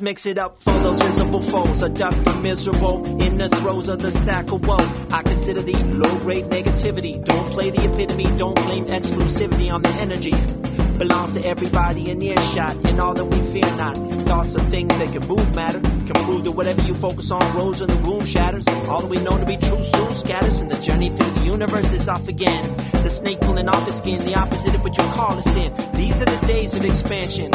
Mix 0.02 0.26
it 0.26 0.36
up 0.36 0.60
for 0.60 0.72
those 0.80 1.00
visible 1.00 1.40
foes. 1.40 1.80
A 1.80 1.88
duck 1.88 2.12
the 2.24 2.34
miserable 2.42 3.22
in 3.22 3.38
the 3.38 3.48
throes 3.48 3.88
of 3.88 4.02
the 4.02 4.10
sack 4.10 4.50
of 4.50 4.66
woe. 4.66 4.76
I 5.12 5.22
consider 5.22 5.62
the 5.62 5.76
low 5.94 6.18
grade 6.18 6.46
negativity. 6.46 7.24
Don't 7.24 7.48
play 7.52 7.70
the 7.70 7.84
epitome, 7.84 8.24
don't 8.36 8.58
claim 8.58 8.86
exclusivity 8.86 9.72
on 9.72 9.82
the 9.82 9.90
energy. 9.90 10.34
Belongs 10.98 11.34
to 11.34 11.44
everybody 11.46 12.10
in 12.10 12.20
earshot, 12.20 12.74
and 12.84 12.98
all 12.98 13.14
that 13.14 13.24
we 13.24 13.40
fear 13.52 13.76
not. 13.76 13.96
Thoughts 14.26 14.56
of 14.56 14.62
things 14.70 14.88
that 14.98 15.12
can 15.12 15.24
move 15.28 15.54
matter, 15.54 15.78
can 15.78 16.24
prove 16.24 16.42
that 16.46 16.52
whatever 16.52 16.82
you 16.82 16.94
focus 16.94 17.30
on 17.30 17.40
grows 17.52 17.80
and 17.80 17.88
the 17.88 18.10
room 18.10 18.26
shatters. 18.26 18.66
All 18.88 19.02
that 19.02 19.08
we 19.08 19.18
know 19.18 19.38
to 19.38 19.46
be 19.46 19.56
true 19.56 19.84
soon 19.84 20.14
scatters, 20.16 20.58
and 20.58 20.68
the 20.68 20.82
journey 20.82 21.10
through 21.10 21.30
the 21.30 21.44
universe 21.44 21.92
is 21.92 22.08
off 22.08 22.26
again. 22.26 22.64
The 23.04 23.08
snake 23.08 23.40
pulling 23.40 23.68
off 23.68 23.86
his 23.86 23.98
skin, 23.98 24.18
the 24.24 24.34
opposite 24.34 24.74
of 24.74 24.82
what 24.82 24.98
you 24.98 25.04
call 25.14 25.38
a 25.38 25.42
sin. 25.44 25.72
These 25.94 26.20
are 26.22 26.24
the 26.24 26.46
days 26.48 26.74
of 26.74 26.84
expansion. 26.84 27.52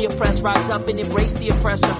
The 0.00 0.06
oppressed 0.06 0.42
rise 0.42 0.70
up 0.70 0.88
and 0.88 0.98
embrace 0.98 1.34
the 1.34 1.50
oppressor. 1.50 1.94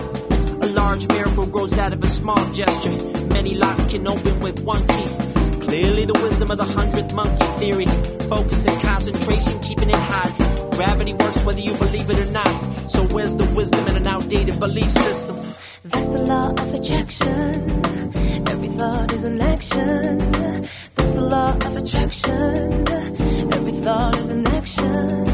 A 0.62 0.68
large 0.68 1.06
miracle 1.08 1.44
grows 1.44 1.76
out 1.76 1.92
of 1.92 2.02
a 2.02 2.06
small 2.06 2.42
gesture. 2.54 2.96
Many 3.26 3.52
locks 3.52 3.84
can 3.84 4.06
open 4.06 4.40
with 4.40 4.60
one 4.60 4.86
key. 4.86 5.08
Clearly, 5.60 6.06
the 6.06 6.14
wisdom 6.14 6.50
of 6.50 6.56
the 6.56 6.64
hundredth 6.64 7.12
monkey 7.12 7.44
theory. 7.58 7.84
Focus 8.26 8.64
and 8.64 8.80
concentration, 8.80 9.60
keeping 9.60 9.90
it 9.90 9.96
high. 9.96 10.32
Gravity 10.70 11.12
works 11.12 11.44
whether 11.44 11.60
you 11.60 11.74
believe 11.74 12.08
it 12.08 12.18
or 12.18 12.30
not. 12.32 12.48
So, 12.90 13.04
where's 13.08 13.34
the 13.34 13.44
wisdom 13.54 13.86
in 13.86 13.96
an 13.96 14.06
outdated 14.06 14.58
belief 14.58 14.90
system? 14.92 15.36
That's 15.84 16.06
the 16.06 16.20
law 16.20 16.52
of 16.52 16.72
attraction. 16.72 18.46
Every 18.48 18.68
thought 18.78 19.12
is 19.12 19.24
an 19.24 19.42
action. 19.42 20.16
That's 20.94 21.14
the 21.14 21.20
law 21.20 21.54
of 21.54 21.76
attraction. 21.76 22.88
Every 23.52 23.72
thought 23.72 24.16
is 24.16 24.30
an 24.30 24.46
action. 24.46 25.29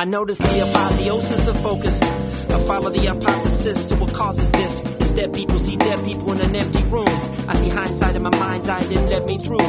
I 0.00 0.04
notice 0.04 0.38
the 0.38 0.66
apotheosis 0.66 1.46
of 1.46 1.60
focus. 1.60 2.00
I 2.02 2.58
follow 2.60 2.88
the 2.88 3.04
hypothesis 3.04 3.84
to 3.84 3.96
what 3.96 4.14
causes 4.14 4.50
this. 4.50 4.80
Instead, 4.98 5.34
people 5.34 5.58
see 5.58 5.76
dead 5.76 6.02
people 6.06 6.32
in 6.32 6.40
an 6.40 6.56
empty 6.56 6.82
room. 6.84 7.06
I 7.46 7.54
see 7.58 7.68
hindsight 7.68 8.16
in 8.16 8.22
my 8.22 8.30
mind's 8.30 8.66
eye 8.70 8.82
that 8.82 9.08
led 9.10 9.26
me 9.26 9.44
through. 9.44 9.60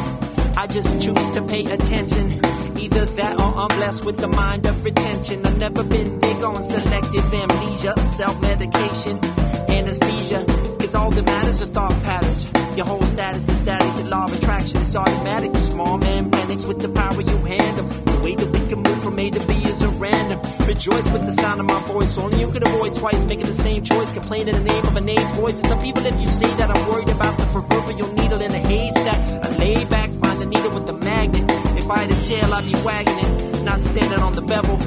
I 0.56 0.68
just 0.68 1.02
choose 1.02 1.30
to 1.32 1.42
pay 1.42 1.70
attention. 1.70 2.40
Either 2.78 3.04
that 3.08 3.42
or 3.42 3.58
I'm 3.58 3.78
blessed 3.78 4.06
with 4.06 4.16
the 4.16 4.30
mind 4.30 4.66
of 4.68 4.86
retention. 4.86 5.46
I've 5.46 5.60
never 5.60 5.84
been 5.84 6.18
big 6.22 6.42
on 6.46 6.64
selective 6.64 7.34
amnesia, 7.34 8.00
self 8.06 8.40
medication, 8.40 9.20
anesthesia. 9.68 10.71
Cause 10.92 11.00
all 11.00 11.12
that 11.12 11.24
matters 11.24 11.62
are 11.62 11.68
thought 11.68 11.94
patterns. 12.04 12.52
Your 12.76 12.86
whole 12.86 13.04
status 13.04 13.48
is 13.48 13.60
static, 13.60 13.88
the 14.04 14.10
law 14.10 14.26
of 14.26 14.34
attraction 14.34 14.82
is 14.82 14.94
automatic. 14.94 15.54
You 15.56 15.64
small 15.64 15.98
man 15.98 16.30
panics 16.30 16.66
with 16.66 16.82
the 16.82 16.90
power 16.90 17.22
you 17.22 17.38
handle. 17.46 17.86
The 17.86 18.20
way 18.22 18.36
that 18.36 18.52
we 18.52 18.60
can 18.68 18.84
move 18.84 19.02
from 19.02 19.18
A 19.18 19.32
to 19.32 19.40
B 19.48 19.54
is 19.54 19.82
a 19.84 19.88
random. 19.88 20.42
Rejoice 20.68 21.10
with 21.14 21.26
the 21.26 21.32
sound 21.32 21.62
of 21.62 21.66
my 21.66 21.80
voice. 21.84 22.18
Only 22.18 22.42
you 22.42 22.52
can 22.52 22.68
avoid 22.68 22.94
twice 22.94 23.24
making 23.24 23.46
the 23.46 23.54
same 23.54 23.86
choice. 23.86 24.12
Complain 24.12 24.50
in 24.50 24.56
the 24.56 24.66
name 24.66 24.84
of 24.86 24.98
a 24.98 25.00
name 25.00 25.26
poison. 25.40 25.66
Some 25.66 25.80
people, 25.80 26.06
if 26.06 26.20
you 26.20 26.28
say 26.28 26.54
that 26.56 26.70
I'm 26.70 26.90
worried 26.90 27.08
about 27.08 27.38
the 27.38 27.46
proverbial 27.54 28.12
needle 28.12 28.42
in 28.42 28.52
a 28.52 28.60
haystack, 28.60 29.46
I 29.46 29.58
lay 29.60 29.86
back, 29.86 30.10
find 30.10 30.42
the 30.42 30.46
needle 30.46 30.72
with 30.72 30.88
the 30.88 30.98
magnet. 30.98 31.46
If 31.78 31.90
I 31.90 32.00
had 32.00 32.12
a 32.12 32.22
tail, 32.26 32.54
I'd 32.54 32.66
be 32.66 32.76
wagging 32.84 33.18
it, 33.18 33.64
not 33.64 33.80
standing 33.80 34.20
on 34.20 34.34
the 34.34 34.42
bevel. 34.42 34.78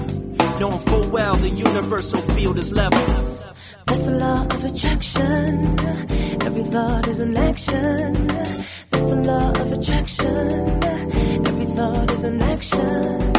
Knowing 0.60 0.80
full 0.80 1.08
well 1.08 1.34
the 1.36 1.48
universal 1.48 2.20
field 2.36 2.58
is 2.58 2.72
level. 2.72 3.33
That's 3.86 4.04
the 4.06 4.12
law 4.12 4.44
of 4.44 4.64
attraction. 4.64 5.78
Every 6.46 6.64
thought 6.64 7.08
is 7.08 7.18
an 7.18 7.36
action. 7.36 8.26
That's 8.90 9.10
the 9.10 9.16
law 9.16 9.50
of 9.50 9.72
attraction. 9.72 10.84
Every 11.46 11.66
thought 11.76 12.10
is 12.10 12.24
an 12.24 12.42
action. 12.42 13.33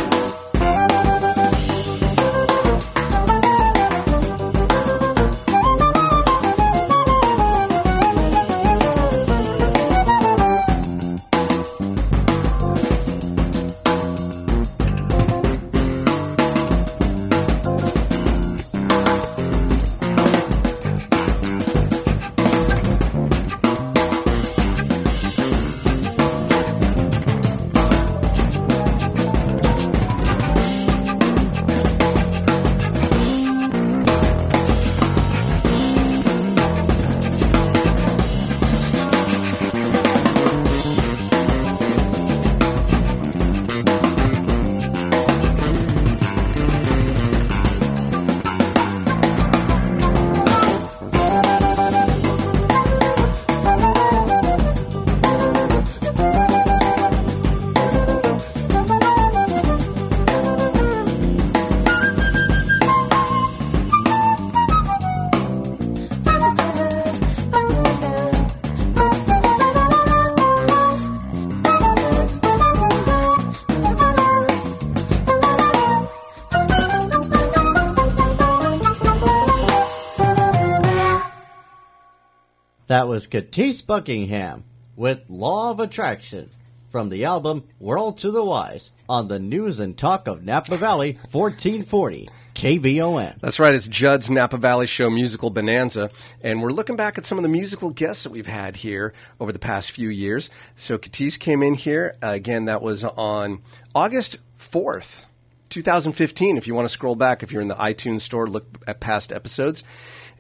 That 82.96 83.10
was 83.10 83.28
Katisse 83.28 83.86
Buckingham 83.86 84.64
with 84.96 85.20
Law 85.28 85.72
of 85.72 85.82
Attraction 85.82 86.50
from 86.94 87.10
the 87.10 87.26
album 87.26 87.66
World 87.78 88.20
to 88.20 88.32
the 88.32 88.42
Wise 88.42 88.92
on 89.10 89.28
the 89.28 89.38
News 89.38 89.82
and 89.82 89.98
Talk 89.98 90.30
of 90.30 90.46
Napa 90.46 90.78
Valley 90.78 91.20
1440 91.30 92.30
KVON. 92.54 93.42
That's 93.42 93.60
right. 93.60 93.76
It's 93.76 93.90
Judd's 93.90 94.30
Napa 94.30 94.56
Valley 94.56 94.88
Show 94.88 95.10
musical 95.10 95.50
bonanza, 95.50 96.10
and 96.42 96.64
we're 96.64 96.72
looking 96.72 96.96
back 96.96 97.18
at 97.18 97.26
some 97.26 97.38
of 97.38 97.42
the 97.42 97.50
musical 97.50 97.90
guests 97.90 98.24
that 98.24 98.32
we've 98.32 98.48
had 98.48 98.78
here 98.78 99.12
over 99.42 99.52
the 99.52 99.60
past 99.60 99.92
few 99.92 100.08
years. 100.08 100.50
So 100.78 100.98
Katisse 100.98 101.38
came 101.38 101.64
in 101.64 101.74
here 101.74 102.16
uh, 102.24 102.30
again. 102.30 102.64
That 102.64 102.82
was 102.82 103.04
on 103.04 103.62
August 103.94 104.38
fourth, 104.56 105.26
2015. 105.68 106.56
If 106.56 106.66
you 106.66 106.74
want 106.74 106.86
to 106.86 106.94
scroll 106.94 107.18
back, 107.18 107.44
if 107.44 107.52
you're 107.52 107.62
in 107.62 107.68
the 107.68 107.76
iTunes 107.76 108.22
store, 108.22 108.48
look 108.48 108.66
at 108.88 109.02
past 109.02 109.34
episodes. 109.34 109.84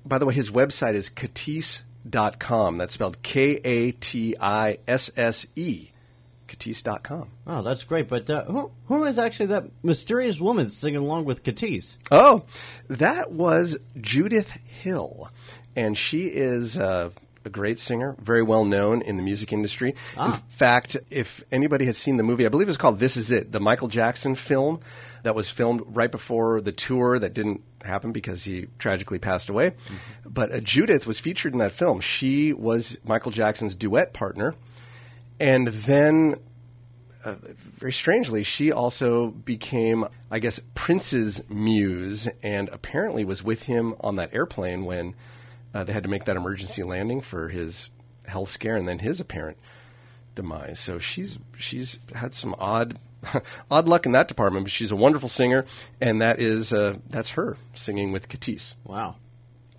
By 0.05 0.19
the 0.19 0.25
way, 0.25 0.33
his 0.33 0.51
website 0.51 0.93
is 0.93 1.09
Katisse.com. 2.05 2.77
That's 2.77 2.93
spelled 2.93 3.21
K 3.23 3.59
A 3.63 3.91
T 3.91 4.35
I 4.39 4.79
S 4.87 5.11
S 5.15 5.45
E. 5.55 5.89
Katisse.com. 6.47 7.29
Oh, 7.47 7.63
that's 7.63 7.83
great. 7.83 8.07
But 8.07 8.29
uh, 8.29 8.45
who, 8.45 8.71
who 8.85 9.03
is 9.05 9.17
actually 9.17 9.47
that 9.47 9.65
mysterious 9.83 10.39
woman 10.39 10.69
singing 10.69 11.01
along 11.01 11.25
with 11.25 11.43
Katisse? 11.43 11.95
Oh, 12.11 12.43
that 12.87 13.31
was 13.31 13.77
Judith 13.99 14.51
Hill. 14.51 15.29
And 15.75 15.97
she 15.97 16.25
is 16.27 16.77
uh, 16.77 17.09
a 17.45 17.49
great 17.49 17.79
singer, 17.79 18.15
very 18.19 18.41
well 18.43 18.65
known 18.65 19.01
in 19.01 19.17
the 19.17 19.23
music 19.23 19.53
industry. 19.53 19.95
In 20.25 20.33
fact, 20.49 20.97
if 21.11 21.43
anybody 21.51 21.85
has 21.85 21.97
seen 21.97 22.17
the 22.17 22.23
movie, 22.23 22.45
I 22.45 22.49
believe 22.49 22.67
it's 22.67 22.77
called 22.77 22.99
This 22.99 23.17
Is 23.17 23.31
It, 23.31 23.51
the 23.51 23.59
Michael 23.59 23.87
Jackson 23.87 24.35
film 24.35 24.79
that 25.23 25.35
was 25.35 25.49
filmed 25.49 25.81
right 25.87 26.11
before 26.11 26.61
the 26.61 26.71
tour 26.71 27.17
that 27.19 27.33
didn't 27.33 27.61
happen 27.83 28.11
because 28.11 28.43
he 28.43 28.67
tragically 28.79 29.19
passed 29.19 29.49
away. 29.49 29.73
But 30.25 30.51
uh, 30.51 30.59
Judith 30.59 31.07
was 31.07 31.19
featured 31.19 31.53
in 31.53 31.59
that 31.59 31.71
film. 31.71 32.01
She 32.01 32.53
was 32.53 32.97
Michael 33.03 33.31
Jackson's 33.31 33.75
duet 33.75 34.13
partner. 34.13 34.55
And 35.39 35.67
then 35.67 36.35
uh, 37.23 37.35
very 37.77 37.91
strangely, 37.91 38.43
she 38.43 38.71
also 38.71 39.27
became, 39.27 40.07
I 40.29 40.39
guess, 40.39 40.61
Prince's 40.75 41.41
muse, 41.49 42.27
and 42.43 42.69
apparently 42.69 43.25
was 43.25 43.43
with 43.43 43.63
him 43.63 43.95
on 43.99 44.15
that 44.15 44.33
airplane 44.33 44.85
when 44.85 45.15
uh, 45.75 45.83
they 45.83 45.91
had 45.91 46.03
to 46.03 46.09
make 46.09 46.23
that 46.23 46.37
emergency 46.37 46.83
landing 46.83 47.19
for 47.19 47.49
his 47.49 47.89
health 48.25 48.49
scare 48.49 48.77
and 48.77 48.87
then 48.87 48.99
his 48.99 49.19
apparent 49.19 49.57
demise. 50.33 50.79
So 50.79 50.99
she's 50.99 51.37
she's 51.57 51.99
had 52.13 52.33
some 52.33 52.55
odd 52.57 52.97
odd 53.69 53.87
luck 53.87 54.05
in 54.05 54.13
that 54.13 54.29
department, 54.29 54.65
but 54.65 54.71
she's 54.71 54.91
a 54.91 54.95
wonderful 54.95 55.27
singer, 55.27 55.65
and 55.99 56.21
that 56.21 56.39
is 56.39 56.71
uh, 56.71 56.95
that's 57.09 57.31
her 57.31 57.57
singing 57.73 58.13
with 58.13 58.29
Katisse. 58.29 58.75
Wow. 58.85 59.17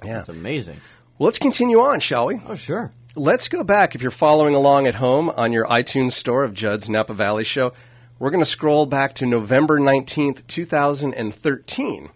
Yeah. 0.04 0.18
That's 0.18 0.28
amazing. 0.28 0.80
Well, 1.18 1.24
let's 1.24 1.38
continue 1.38 1.80
on, 1.80 2.00
shall 2.00 2.26
we? 2.26 2.40
Oh, 2.46 2.54
sure. 2.54 2.92
Let's 3.14 3.48
go 3.48 3.64
back. 3.64 3.94
If 3.94 4.02
you're 4.02 4.10
following 4.10 4.54
along 4.54 4.86
at 4.86 4.96
home 4.96 5.30
on 5.30 5.50
your 5.50 5.64
iTunes 5.64 6.12
store 6.12 6.44
of 6.44 6.52
Judd's 6.52 6.90
Napa 6.90 7.14
Valley 7.14 7.44
Show, 7.44 7.72
we're 8.18 8.28
going 8.28 8.42
to 8.42 8.50
scroll 8.50 8.84
back 8.84 9.14
to 9.14 9.24
November 9.24 9.80
19th, 9.80 10.46
2013. 10.46 12.10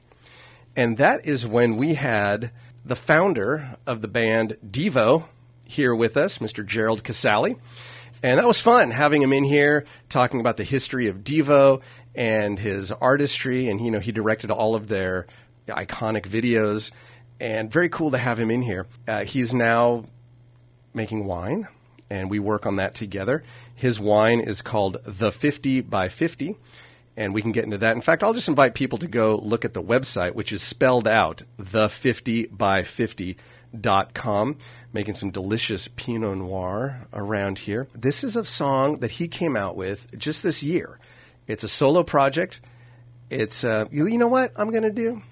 And 0.77 0.99
that 0.99 1.25
is 1.25 1.47
when 1.47 1.79
we 1.79 1.95
had 1.95 2.51
the 2.91 2.97
founder 2.97 3.77
of 3.87 4.03
the 4.03 4.09
band 4.09 4.57
Devo 4.69 5.23
here 5.63 5.95
with 5.95 6.17
us, 6.17 6.39
Mr. 6.39 6.67
Gerald 6.67 7.05
Casale. 7.05 7.57
And 8.21 8.41
that 8.41 8.49
was 8.49 8.61
fun 8.61 8.91
having 8.91 9.23
him 9.23 9.33
in 9.33 9.45
here 9.45 9.85
talking 10.09 10.41
about 10.41 10.57
the 10.57 10.65
history 10.65 11.07
of 11.07 11.19
Devo 11.19 11.83
and 12.17 12.59
his 12.59 12.91
artistry. 12.91 13.69
And, 13.69 13.81
you 13.81 13.93
know, 13.93 14.01
he 14.01 14.11
directed 14.11 14.51
all 14.51 14.75
of 14.75 14.89
their 14.89 15.29
iconic 15.69 16.23
videos. 16.23 16.91
And 17.39 17.71
very 17.71 17.89
cool 17.89 18.11
to 18.11 18.19
have 18.19 18.41
him 18.41 18.51
in 18.51 18.63
here. 18.63 18.89
Uh, 19.07 19.23
he's 19.23 19.55
now 19.55 20.07
making 20.93 21.27
wine, 21.27 21.69
and 22.11 22.29
we 22.29 22.41
work 22.41 22.67
on 22.67 22.75
that 22.77 22.97
together. 22.97 23.45
His 23.73 24.01
wine 24.01 24.41
is 24.41 24.63
called 24.63 24.99
the 25.05 25.31
50 25.31 25.83
by 25.83 26.09
50, 26.09 26.57
and 27.17 27.35
we 27.35 27.43
can 27.43 27.53
get 27.53 27.65
into 27.65 27.79
that. 27.79 27.97
In 27.97 28.03
fact, 28.03 28.23
I'll 28.23 28.33
just 28.33 28.49
invite 28.49 28.75
people 28.75 28.99
to 28.99 29.09
go 29.09 29.37
look 29.37 29.65
at 29.65 29.75
the 29.75 29.83
website, 29.83 30.35
which 30.35 30.53
is 30.53 30.63
spelled 30.63 31.09
out 31.09 31.43
the 31.59 31.89
50 31.89 32.47
by 32.47 32.83
50.com, 32.83 34.57
making 34.93 35.15
some 35.15 35.31
delicious 35.31 35.89
Pinot 35.89 36.39
Noir 36.39 37.07
around 37.13 37.61
here. 37.61 37.89
This 37.95 38.25
is 38.25 38.37
a 38.37 38.45
song 38.45 38.99
that 38.99 39.13
he 39.13 39.29
came 39.29 39.57
out 39.57 39.77
with 39.77 40.17
just 40.19 40.43
this 40.43 40.63
year. 40.63 40.99
It's 41.47 41.65
a 41.65 41.69
solo 41.69 42.03
project. 42.03 42.61
It's, 43.29 43.65
uh, 43.65 43.87
you, 43.91 44.07
you 44.07 44.19
know 44.19 44.27
what 44.29 44.53
I'm 44.57 44.71
going 44.71 44.83
to 44.83 44.91
do? 44.91 45.23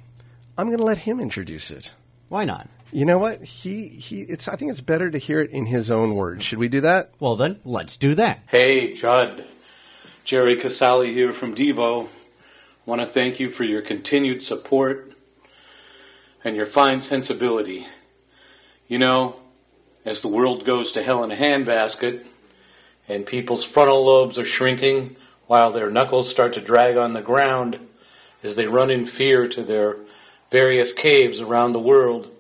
I'm 0.57 0.67
going 0.67 0.79
to 0.79 0.85
let 0.85 0.99
him 0.99 1.21
introduce 1.21 1.71
it. 1.71 1.93
Why 2.29 2.45
not? 2.45 2.69
You 2.93 3.05
know 3.05 3.19
what? 3.19 3.43
He 3.43 3.88
he. 3.88 4.23
It's. 4.23 4.49
I 4.49 4.57
think 4.57 4.71
it's 4.71 4.81
better 4.81 5.11
to 5.11 5.19
hear 5.19 5.41
it 5.41 5.51
in 5.51 5.67
his 5.67 5.91
own 5.91 6.14
words. 6.14 6.43
Should 6.43 6.59
we 6.59 6.69
do 6.69 6.81
that? 6.81 7.11
Well, 7.21 7.37
then, 7.37 7.61
let's 7.64 7.99
do 7.99 8.14
that. 8.14 8.41
Hey, 8.47 8.95
Judd. 8.95 9.45
Jerry 10.29 10.57
Casale 10.57 11.11
here 11.14 11.33
from 11.33 11.55
Devo. 11.55 12.07
Want 12.85 13.01
to 13.01 13.07
thank 13.07 13.41
you 13.41 13.49
for 13.49 13.64
your 13.64 13.81
continued 13.81 14.43
support 14.43 15.14
and 16.45 16.55
your 16.55 16.67
fine 16.67 17.01
sensibility. 17.01 17.87
You 18.88 18.99
know, 18.99 19.37
as 20.05 20.21
the 20.21 20.29
world 20.29 20.67
goes 20.67 20.93
to 20.93 21.03
hell 21.03 21.25
in 21.25 21.31
a 21.31 21.35
handbasket 21.35 22.27
and 23.09 23.25
people's 23.25 23.64
frontal 23.64 24.05
lobes 24.05 24.37
are 24.37 24.45
shrinking 24.45 25.17
while 25.47 25.73
their 25.73 25.88
knuckles 25.88 26.29
start 26.29 26.53
to 26.53 26.61
drag 26.61 26.99
on 26.99 27.14
the 27.14 27.23
ground 27.23 27.79
as 28.43 28.55
they 28.55 28.67
run 28.67 28.91
in 28.91 29.07
fear 29.07 29.49
to 29.49 29.64
their 29.64 29.97
various 30.51 30.93
caves 30.93 31.41
around 31.41 31.73
the 31.73 31.81
world, 31.81 32.31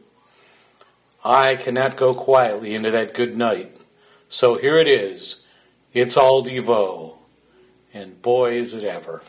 I 1.24 1.56
cannot 1.56 1.96
go 1.96 2.12
quietly 2.12 2.74
into 2.74 2.90
that 2.90 3.14
good 3.14 3.34
night. 3.34 3.74
So 4.28 4.58
here 4.58 4.78
it 4.78 4.88
is. 4.88 5.36
It's 5.94 6.18
all 6.18 6.44
Devo. 6.44 7.17
And 7.94 8.20
boy, 8.20 8.58
is 8.58 8.74
it 8.74 8.84
ever. 8.84 9.22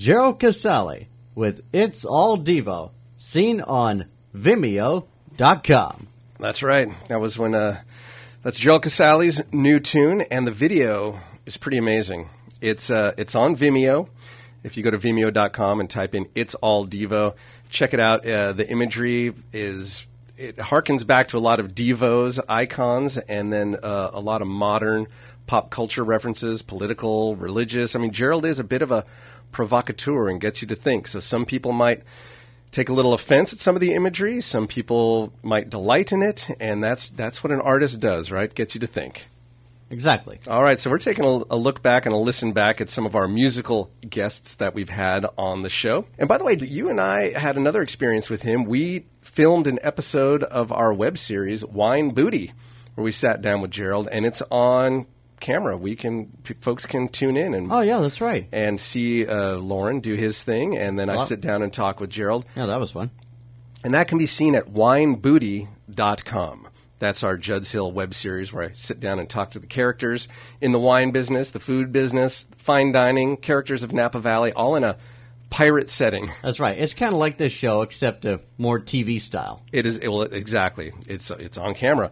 Gerald 0.00 0.40
Casale 0.40 1.08
with 1.34 1.60
It's 1.74 2.06
All 2.06 2.38
Devo, 2.38 2.92
seen 3.18 3.60
on 3.60 4.06
Vimeo.com. 4.34 6.06
That's 6.38 6.62
right. 6.62 6.88
That 7.08 7.20
was 7.20 7.38
when 7.38 7.54
uh, 7.54 7.82
that's 8.42 8.58
Joel 8.58 8.80
Casale's 8.80 9.42
new 9.52 9.78
tune, 9.78 10.22
and 10.22 10.46
the 10.46 10.52
video 10.52 11.20
is 11.44 11.58
pretty 11.58 11.76
amazing. 11.76 12.30
It's 12.62 12.88
uh, 12.88 13.12
it's 13.18 13.34
on 13.34 13.56
Vimeo. 13.56 14.08
If 14.64 14.78
you 14.78 14.82
go 14.82 14.90
to 14.90 14.96
Vimeo.com 14.96 15.80
and 15.80 15.90
type 15.90 16.14
in 16.14 16.30
"It's 16.34 16.54
All 16.54 16.86
Devo," 16.86 17.34
check 17.68 17.92
it 17.92 18.00
out. 18.00 18.26
Uh, 18.26 18.54
the 18.54 18.66
imagery 18.70 19.34
is 19.52 20.06
it 20.38 20.56
harkens 20.56 21.06
back 21.06 21.28
to 21.28 21.36
a 21.36 21.40
lot 21.40 21.60
of 21.60 21.74
Devo's 21.74 22.40
icons, 22.48 23.18
and 23.18 23.52
then 23.52 23.76
uh, 23.82 24.12
a 24.14 24.20
lot 24.20 24.40
of 24.40 24.48
modern 24.48 25.08
pop 25.50 25.68
culture 25.68 26.04
references, 26.04 26.62
political, 26.62 27.34
religious. 27.34 27.96
I 27.96 27.98
mean, 27.98 28.12
Gerald 28.12 28.46
is 28.46 28.60
a 28.60 28.64
bit 28.64 28.82
of 28.82 28.92
a 28.92 29.04
provocateur 29.50 30.28
and 30.28 30.40
gets 30.40 30.62
you 30.62 30.68
to 30.68 30.76
think. 30.76 31.08
So 31.08 31.18
some 31.18 31.44
people 31.44 31.72
might 31.72 32.04
take 32.70 32.88
a 32.88 32.92
little 32.92 33.12
offense 33.12 33.52
at 33.52 33.58
some 33.58 33.74
of 33.74 33.80
the 33.80 33.92
imagery. 33.94 34.40
Some 34.42 34.68
people 34.68 35.32
might 35.42 35.68
delight 35.68 36.12
in 36.12 36.22
it, 36.22 36.46
and 36.60 36.84
that's 36.84 37.08
that's 37.08 37.42
what 37.42 37.50
an 37.50 37.60
artist 37.60 37.98
does, 37.98 38.30
right? 38.30 38.54
Gets 38.54 38.76
you 38.76 38.80
to 38.82 38.86
think. 38.86 39.26
Exactly. 39.90 40.38
All 40.46 40.62
right, 40.62 40.78
so 40.78 40.88
we're 40.88 40.98
taking 40.98 41.24
a, 41.24 41.42
a 41.50 41.56
look 41.56 41.82
back 41.82 42.06
and 42.06 42.14
a 42.14 42.18
listen 42.18 42.52
back 42.52 42.80
at 42.80 42.88
some 42.88 43.04
of 43.04 43.16
our 43.16 43.26
musical 43.26 43.90
guests 44.08 44.54
that 44.54 44.72
we've 44.72 44.88
had 44.88 45.26
on 45.36 45.62
the 45.62 45.68
show. 45.68 46.06
And 46.16 46.28
by 46.28 46.38
the 46.38 46.44
way, 46.44 46.56
you 46.60 46.90
and 46.90 47.00
I 47.00 47.36
had 47.36 47.56
another 47.56 47.82
experience 47.82 48.30
with 48.30 48.42
him. 48.42 48.66
We 48.66 49.06
filmed 49.20 49.66
an 49.66 49.80
episode 49.82 50.44
of 50.44 50.70
our 50.70 50.94
web 50.94 51.18
series 51.18 51.64
Wine 51.64 52.10
Booty, 52.10 52.52
where 52.94 53.04
we 53.04 53.10
sat 53.10 53.42
down 53.42 53.62
with 53.62 53.72
Gerald, 53.72 54.08
and 54.12 54.24
it's 54.24 54.44
on 54.52 55.06
camera. 55.40 55.76
We 55.76 55.96
can 55.96 56.26
p- 56.44 56.54
folks 56.60 56.86
can 56.86 57.08
tune 57.08 57.36
in 57.36 57.54
and 57.54 57.72
Oh, 57.72 57.80
yeah, 57.80 58.00
that's 58.00 58.20
right. 58.20 58.46
and 58.52 58.80
see 58.80 59.26
uh, 59.26 59.56
Lauren 59.56 60.00
do 60.00 60.14
his 60.14 60.42
thing, 60.42 60.76
and 60.76 60.98
then 60.98 61.08
I 61.10 61.16
Wow. 61.16 61.24
sit 61.24 61.40
down 61.40 61.62
and 61.62 61.72
talk 61.72 61.98
with 62.00 62.10
Gerald. 62.10 62.44
Yeah, 62.56 62.66
that 62.66 62.78
was 62.80 62.92
fun. 62.92 63.10
And 63.82 63.94
that 63.94 64.08
can 64.08 64.18
be 64.18 64.26
seen 64.26 64.54
at 64.54 64.66
winebooty.com. 65.48 66.66
That's 66.98 67.22
our 67.24 67.38
Judd's 67.38 67.72
Hill 67.72 67.92
web 67.92 68.12
series 68.12 68.52
where 68.52 68.64
I 68.64 68.70
sit 68.74 69.00
down 69.00 69.18
and 69.18 69.28
talk 69.28 69.52
to 69.52 69.58
the 69.58 69.66
characters 69.66 70.28
in 70.60 70.72
the 70.72 70.78
wine 70.78 71.12
business, 71.12 71.48
the 71.50 71.60
food 71.60 71.92
business, 71.92 72.46
fine 72.58 72.92
dining, 72.92 73.38
characters 73.38 73.82
of 73.82 73.92
Napa 73.94 74.18
Valley, 74.18 74.52
all 74.52 74.76
in 74.76 74.84
a 74.84 74.98
pirate 75.48 75.88
setting. 75.88 76.30
That's 76.42 76.60
right. 76.60 76.78
It's 76.78 76.92
kind 76.92 77.14
of 77.14 77.18
like 77.18 77.38
this 77.38 77.54
show, 77.54 77.80
except 77.80 78.26
a 78.26 78.40
more 78.58 78.78
TV 78.78 79.18
style. 79.18 79.62
It 79.72 79.86
is 79.86 79.98
well, 80.02 80.22
exactly. 80.22 80.92
It's 81.08 81.30
it's 81.30 81.56
on 81.56 81.74
camera, 81.74 82.10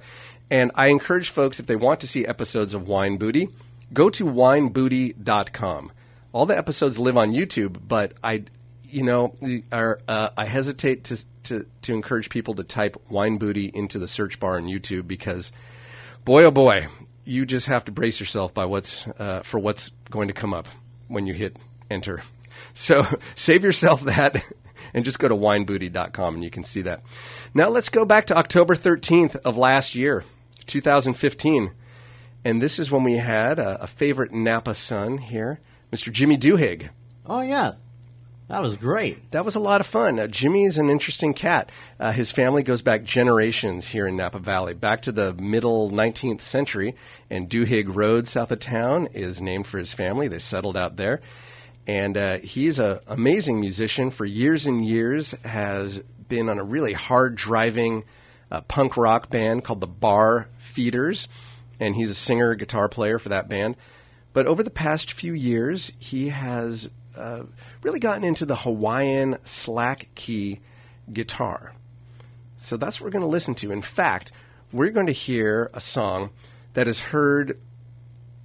and 0.51 0.71
I 0.75 0.89
encourage 0.89 1.31
folks 1.31 1.61
if 1.61 1.67
they 1.67 1.77
want 1.77 2.01
to 2.01 2.09
see 2.09 2.27
episodes 2.27 2.75
of 2.75 2.89
Wine 2.89 3.17
Booty, 3.17 3.49
go 3.93 4.11
to 4.11 4.25
winebooty.com. 4.25 5.93
All 6.33 6.47
the 6.47 6.57
episodes 6.57 6.99
live 6.99 7.17
on 7.17 7.33
YouTube, 7.33 7.79
but 7.87 8.13
I, 8.23 8.45
you 8.85 9.03
know, 9.03 9.35
are, 9.73 10.01
uh, 10.07 10.31
I 10.37 10.45
hesitate 10.45 11.05
to, 11.05 11.19
to 11.45 11.67
to 11.83 11.95
encourage 11.95 12.29
people 12.29 12.55
to 12.55 12.65
type 12.65 12.97
Wine 13.09 13.39
Booty 13.39 13.71
into 13.73 13.99
the 13.99 14.09
search 14.09 14.39
bar 14.39 14.57
on 14.57 14.65
YouTube 14.65 15.09
because, 15.09 15.53
boy 16.25 16.45
oh 16.45 16.51
boy, 16.51 16.89
you 17.25 17.45
just 17.45 17.67
have 17.67 17.85
to 17.87 17.93
brace 17.93 18.21
yourself 18.21 18.55
by 18.55 18.65
what's 18.65 19.07
uh, 19.19 19.41
for 19.43 19.59
what's 19.59 19.91
going 20.11 20.29
to 20.29 20.35
come 20.35 20.55
up 20.55 20.69
when 21.09 21.27
you 21.27 21.35
hit 21.35 21.57
enter. 21.91 22.23
So 22.75 23.07
save 23.35 23.65
yourself 23.65 24.03
that 24.03 24.43
and 24.95 25.05
just 25.05 25.19
go 25.19 25.29
to 25.29 25.35
winebooty.com 25.35 26.35
and 26.35 26.45
you 26.45 26.51
can 26.51 26.65
see 26.65 26.83
that. 26.83 27.03
Now 27.55 27.69
let's 27.69 27.89
go 27.89 28.05
back 28.05 28.27
to 28.27 28.37
October 28.37 28.77
13th 28.77 29.37
of 29.37 29.57
last 29.57 29.95
year, 29.95 30.25
2015. 30.69 31.73
And 32.45 32.63
this 32.63 32.79
is 32.79 32.91
when 32.91 33.03
we 33.03 33.17
had 33.17 33.59
a, 33.59 33.83
a 33.83 33.87
favorite 33.87 34.33
Napa 34.33 34.75
son 34.75 35.19
here, 35.19 35.61
Mr. 35.93 36.13
Jimmy 36.13 36.39
Duhig. 36.39 36.91
Oh, 37.27 37.41
yeah. 37.41 37.73
That 38.49 38.63
was 38.63 38.77
great. 38.77 39.31
That 39.33 39.45
was 39.45 39.57
a 39.57 39.61
lot 39.61 39.83
of 39.83 39.87
fun. 39.87 40.19
Uh, 40.19 40.27
Jimmy 40.27 40.65
is 40.65 40.79
an 40.79 40.89
interesting 40.89 41.35
cat. 41.35 41.71
Uh, 42.01 42.13
his 42.13 42.31
family 42.31 42.63
goes 42.63 42.81
back 42.81 43.05
generations 43.05 43.89
here 43.89 44.07
in 44.07 44.17
Napa 44.17 44.39
Valley, 44.39 44.73
back 44.73 45.03
to 45.03 45.13
the 45.13 45.35
middle 45.35 45.91
19th 45.91 46.41
century. 46.41 46.95
And 47.29 47.51
Duhig 47.51 47.95
Road, 47.95 48.27
south 48.27 48.51
of 48.51 48.61
town, 48.61 49.09
is 49.13 49.43
named 49.43 49.67
for 49.67 49.77
his 49.77 49.93
family. 49.93 50.29
They 50.29 50.39
settled 50.39 50.79
out 50.79 50.97
there. 50.97 51.21
And 51.87 52.17
uh, 52.17 52.39
he's 52.39 52.79
an 52.79 53.01
amazing 53.07 53.61
musician. 53.61 54.11
For 54.11 54.25
years 54.25 54.67
and 54.67 54.87
years, 54.87 55.33
has 55.45 55.99
been 56.29 56.49
on 56.49 56.59
a 56.59 56.65
really 56.65 56.95
hard 56.95 57.35
driving 57.35 58.05
uh, 58.51 58.61
punk 58.63 58.97
rock 58.97 59.31
band 59.31 59.65
called 59.65 59.81
the 59.81 59.87
Bar 59.87 60.49
Feeders. 60.59 61.29
And 61.81 61.95
he's 61.95 62.11
a 62.11 62.15
singer, 62.15 62.55
guitar 62.55 62.89
player 62.89 63.19
for 63.19 63.29
that 63.29 63.49
band. 63.49 63.77
But 64.33 64.47
over 64.47 64.63
the 64.63 64.71
past 64.71 65.13
few 65.13 65.33
years, 65.33 65.93
he 65.99 66.29
has 66.29 66.91
uh, 67.17 67.45
really 67.83 68.01
gotten 68.01 68.25
into 68.25 68.45
the 68.47 68.57
Hawaiian 68.57 69.39
slack 69.45 70.09
key 70.15 70.61
guitar. 71.13 71.75
So 72.57 72.77
that's 72.77 73.01
what 73.01 73.07
we're 73.07 73.13
going 73.13 73.23
to 73.23 73.29
listen 73.29 73.55
to. 73.57 73.71
In 73.71 73.83
fact, 73.83 74.33
we're 74.73 74.91
going 74.91 75.07
to 75.07 75.13
hear 75.13 75.71
a 75.73 75.81
song 75.81 76.31
that 76.75 76.89
is 76.89 77.01
heard 77.01 77.59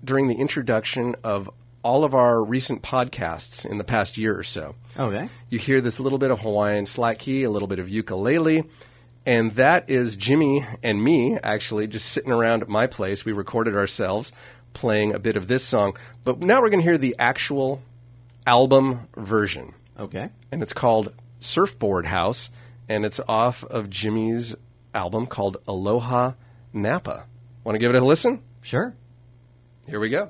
during 0.04 0.28
the 0.28 0.36
introduction 0.36 1.16
of 1.24 1.50
all 1.84 2.04
of 2.04 2.16
our 2.16 2.44
recent 2.44 2.82
podcasts 2.82 3.66
in 3.66 3.78
the 3.78 3.84
past 3.84 4.18
year 4.18 4.38
or 4.38 4.44
so. 4.44 4.76
Okay. 4.98 5.30
You 5.50 5.60
hear 5.60 5.82
this 5.82 6.00
little 6.00 6.18
bit 6.18 6.32
of 6.32 6.40
Hawaiian 6.40 6.86
slack 6.86 7.20
key, 7.20 7.44
a 7.44 7.50
little 7.50 7.68
bit 7.68 7.80
of 7.80 7.90
ukulele, 7.90 8.64
and 9.26 9.56
that 9.56 9.90
is 9.90 10.16
Jimmy 10.16 10.66
and 10.82 11.04
me 11.04 11.38
actually 11.44 11.88
just 11.88 12.10
sitting 12.10 12.32
around 12.32 12.62
at 12.62 12.70
my 12.70 12.88
place. 12.88 13.24
We 13.26 13.32
recorded 13.32 13.76
ourselves 13.76 14.32
playing 14.74 15.14
a 15.14 15.20
bit 15.20 15.38
of 15.38 15.48
this 15.48 15.64
song, 15.64 15.96
but 16.24 16.40
now 16.40 16.62
we're 16.62 16.70
going 16.70 16.82
to 16.82 16.90
hear 16.90 16.98
the 16.98 17.16
actual 17.20 17.82
album 18.46 19.08
version, 19.16 19.74
Okay. 20.00 20.30
and 20.52 20.62
it's 20.62 20.74
called 20.74 21.14
Surfboard 21.40 22.08
House, 22.08 22.50
and 22.90 23.06
it's 23.06 23.20
off 23.28 23.64
of 23.66 23.90
Jimmy's 23.90 24.56
album 24.94 25.28
called 25.28 25.58
Aloha 25.68 26.34
Napa. 26.74 27.26
Want 27.64 27.76
to 27.76 27.80
give 27.80 27.94
it 27.94 28.02
a 28.02 28.06
listen? 28.06 28.42
Sure. 28.62 28.94
Here 29.88 30.00
we 30.00 30.10
go. 30.10 30.30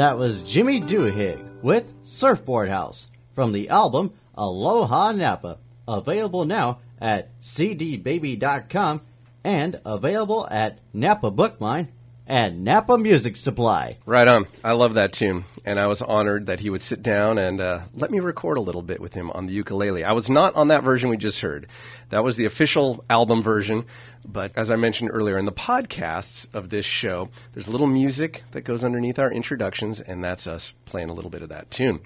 That 0.00 0.16
was 0.16 0.40
Jimmy 0.40 0.80
Duhig 0.80 1.60
with 1.60 1.92
Surfboard 2.04 2.70
House 2.70 3.08
from 3.34 3.52
the 3.52 3.68
album 3.68 4.14
Aloha 4.34 5.12
Napa, 5.12 5.58
available 5.86 6.46
now 6.46 6.78
at 7.02 7.38
cdbaby.com 7.42 9.02
and 9.44 9.78
available 9.84 10.48
at 10.50 10.78
Napa 10.94 11.30
Bookmine 11.30 11.88
and 12.30 12.62
Napa 12.62 12.96
Music 12.96 13.36
Supply. 13.36 13.98
Right 14.06 14.28
on. 14.28 14.46
I 14.62 14.70
love 14.72 14.94
that 14.94 15.12
tune, 15.12 15.46
and 15.64 15.80
I 15.80 15.88
was 15.88 16.00
honored 16.00 16.46
that 16.46 16.60
he 16.60 16.70
would 16.70 16.80
sit 16.80 17.02
down 17.02 17.38
and 17.38 17.60
uh, 17.60 17.80
let 17.92 18.12
me 18.12 18.20
record 18.20 18.56
a 18.56 18.60
little 18.60 18.82
bit 18.82 19.00
with 19.00 19.14
him 19.14 19.32
on 19.32 19.46
the 19.46 19.52
ukulele. 19.52 20.04
I 20.04 20.12
was 20.12 20.30
not 20.30 20.54
on 20.54 20.68
that 20.68 20.84
version 20.84 21.10
we 21.10 21.16
just 21.16 21.40
heard. 21.40 21.66
That 22.10 22.22
was 22.22 22.36
the 22.36 22.44
official 22.44 23.04
album 23.10 23.42
version, 23.42 23.84
but 24.24 24.52
as 24.56 24.70
I 24.70 24.76
mentioned 24.76 25.10
earlier 25.12 25.38
in 25.38 25.44
the 25.44 25.50
podcasts 25.50 26.46
of 26.54 26.70
this 26.70 26.86
show, 26.86 27.30
there's 27.52 27.66
a 27.66 27.72
little 27.72 27.88
music 27.88 28.44
that 28.52 28.60
goes 28.60 28.84
underneath 28.84 29.18
our 29.18 29.32
introductions, 29.32 30.00
and 30.00 30.22
that's 30.22 30.46
us 30.46 30.72
playing 30.84 31.10
a 31.10 31.14
little 31.14 31.32
bit 31.32 31.42
of 31.42 31.48
that 31.48 31.68
tune. 31.72 31.98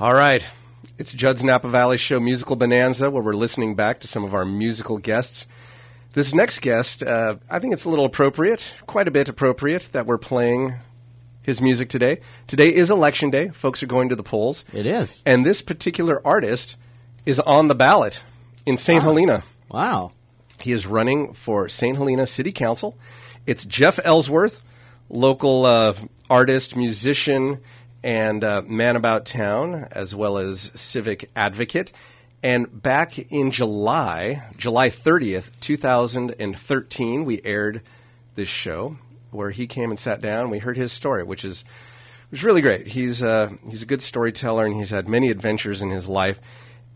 All 0.00 0.14
right. 0.14 0.42
It's 0.96 1.12
Judd's 1.12 1.44
Napa 1.44 1.68
Valley 1.68 1.98
Show 1.98 2.20
Musical 2.20 2.56
Bonanza, 2.56 3.10
where 3.10 3.22
we're 3.22 3.34
listening 3.34 3.74
back 3.74 4.00
to 4.00 4.08
some 4.08 4.24
of 4.24 4.32
our 4.32 4.46
musical 4.46 4.96
guests. 4.96 5.46
This 6.14 6.34
next 6.34 6.60
guest, 6.60 7.02
uh, 7.02 7.36
I 7.48 7.58
think 7.58 7.72
it's 7.72 7.86
a 7.86 7.88
little 7.88 8.04
appropriate, 8.04 8.74
quite 8.86 9.08
a 9.08 9.10
bit 9.10 9.30
appropriate, 9.30 9.88
that 9.92 10.04
we're 10.04 10.18
playing 10.18 10.74
his 11.40 11.62
music 11.62 11.88
today. 11.88 12.20
Today 12.46 12.72
is 12.72 12.90
election 12.90 13.30
day. 13.30 13.48
Folks 13.48 13.82
are 13.82 13.86
going 13.86 14.10
to 14.10 14.16
the 14.16 14.22
polls. 14.22 14.66
It 14.74 14.84
is. 14.84 15.22
And 15.24 15.46
this 15.46 15.62
particular 15.62 16.20
artist 16.26 16.76
is 17.24 17.40
on 17.40 17.68
the 17.68 17.74
ballot 17.74 18.22
in 18.66 18.76
St. 18.76 19.02
Helena. 19.02 19.42
Wow. 19.70 20.12
He 20.60 20.72
is 20.72 20.86
running 20.86 21.32
for 21.32 21.66
St. 21.70 21.96
Helena 21.96 22.26
City 22.26 22.52
Council. 22.52 22.98
It's 23.46 23.64
Jeff 23.64 23.98
Ellsworth, 24.04 24.60
local 25.08 25.64
uh, 25.64 25.94
artist, 26.28 26.76
musician, 26.76 27.60
and 28.02 28.44
uh, 28.44 28.60
man 28.66 28.96
about 28.96 29.24
town, 29.24 29.88
as 29.92 30.14
well 30.14 30.36
as 30.36 30.70
civic 30.74 31.30
advocate. 31.34 31.90
And 32.42 32.82
back 32.82 33.18
in 33.30 33.50
July, 33.52 34.48
July 34.56 34.90
30th, 34.90 35.50
2013, 35.60 37.24
we 37.24 37.40
aired 37.44 37.82
this 38.34 38.48
show 38.48 38.96
where 39.30 39.50
he 39.50 39.66
came 39.66 39.90
and 39.90 39.98
sat 39.98 40.20
down. 40.20 40.50
We 40.50 40.58
heard 40.58 40.76
his 40.76 40.92
story, 40.92 41.22
which 41.22 41.44
is 41.44 41.64
was 42.30 42.42
really 42.42 42.62
great. 42.62 42.88
He's 42.88 43.22
uh, 43.22 43.50
he's 43.68 43.82
a 43.82 43.86
good 43.86 44.02
storyteller, 44.02 44.64
and 44.64 44.74
he's 44.74 44.90
had 44.90 45.08
many 45.08 45.30
adventures 45.30 45.82
in 45.82 45.90
his 45.90 46.08
life. 46.08 46.40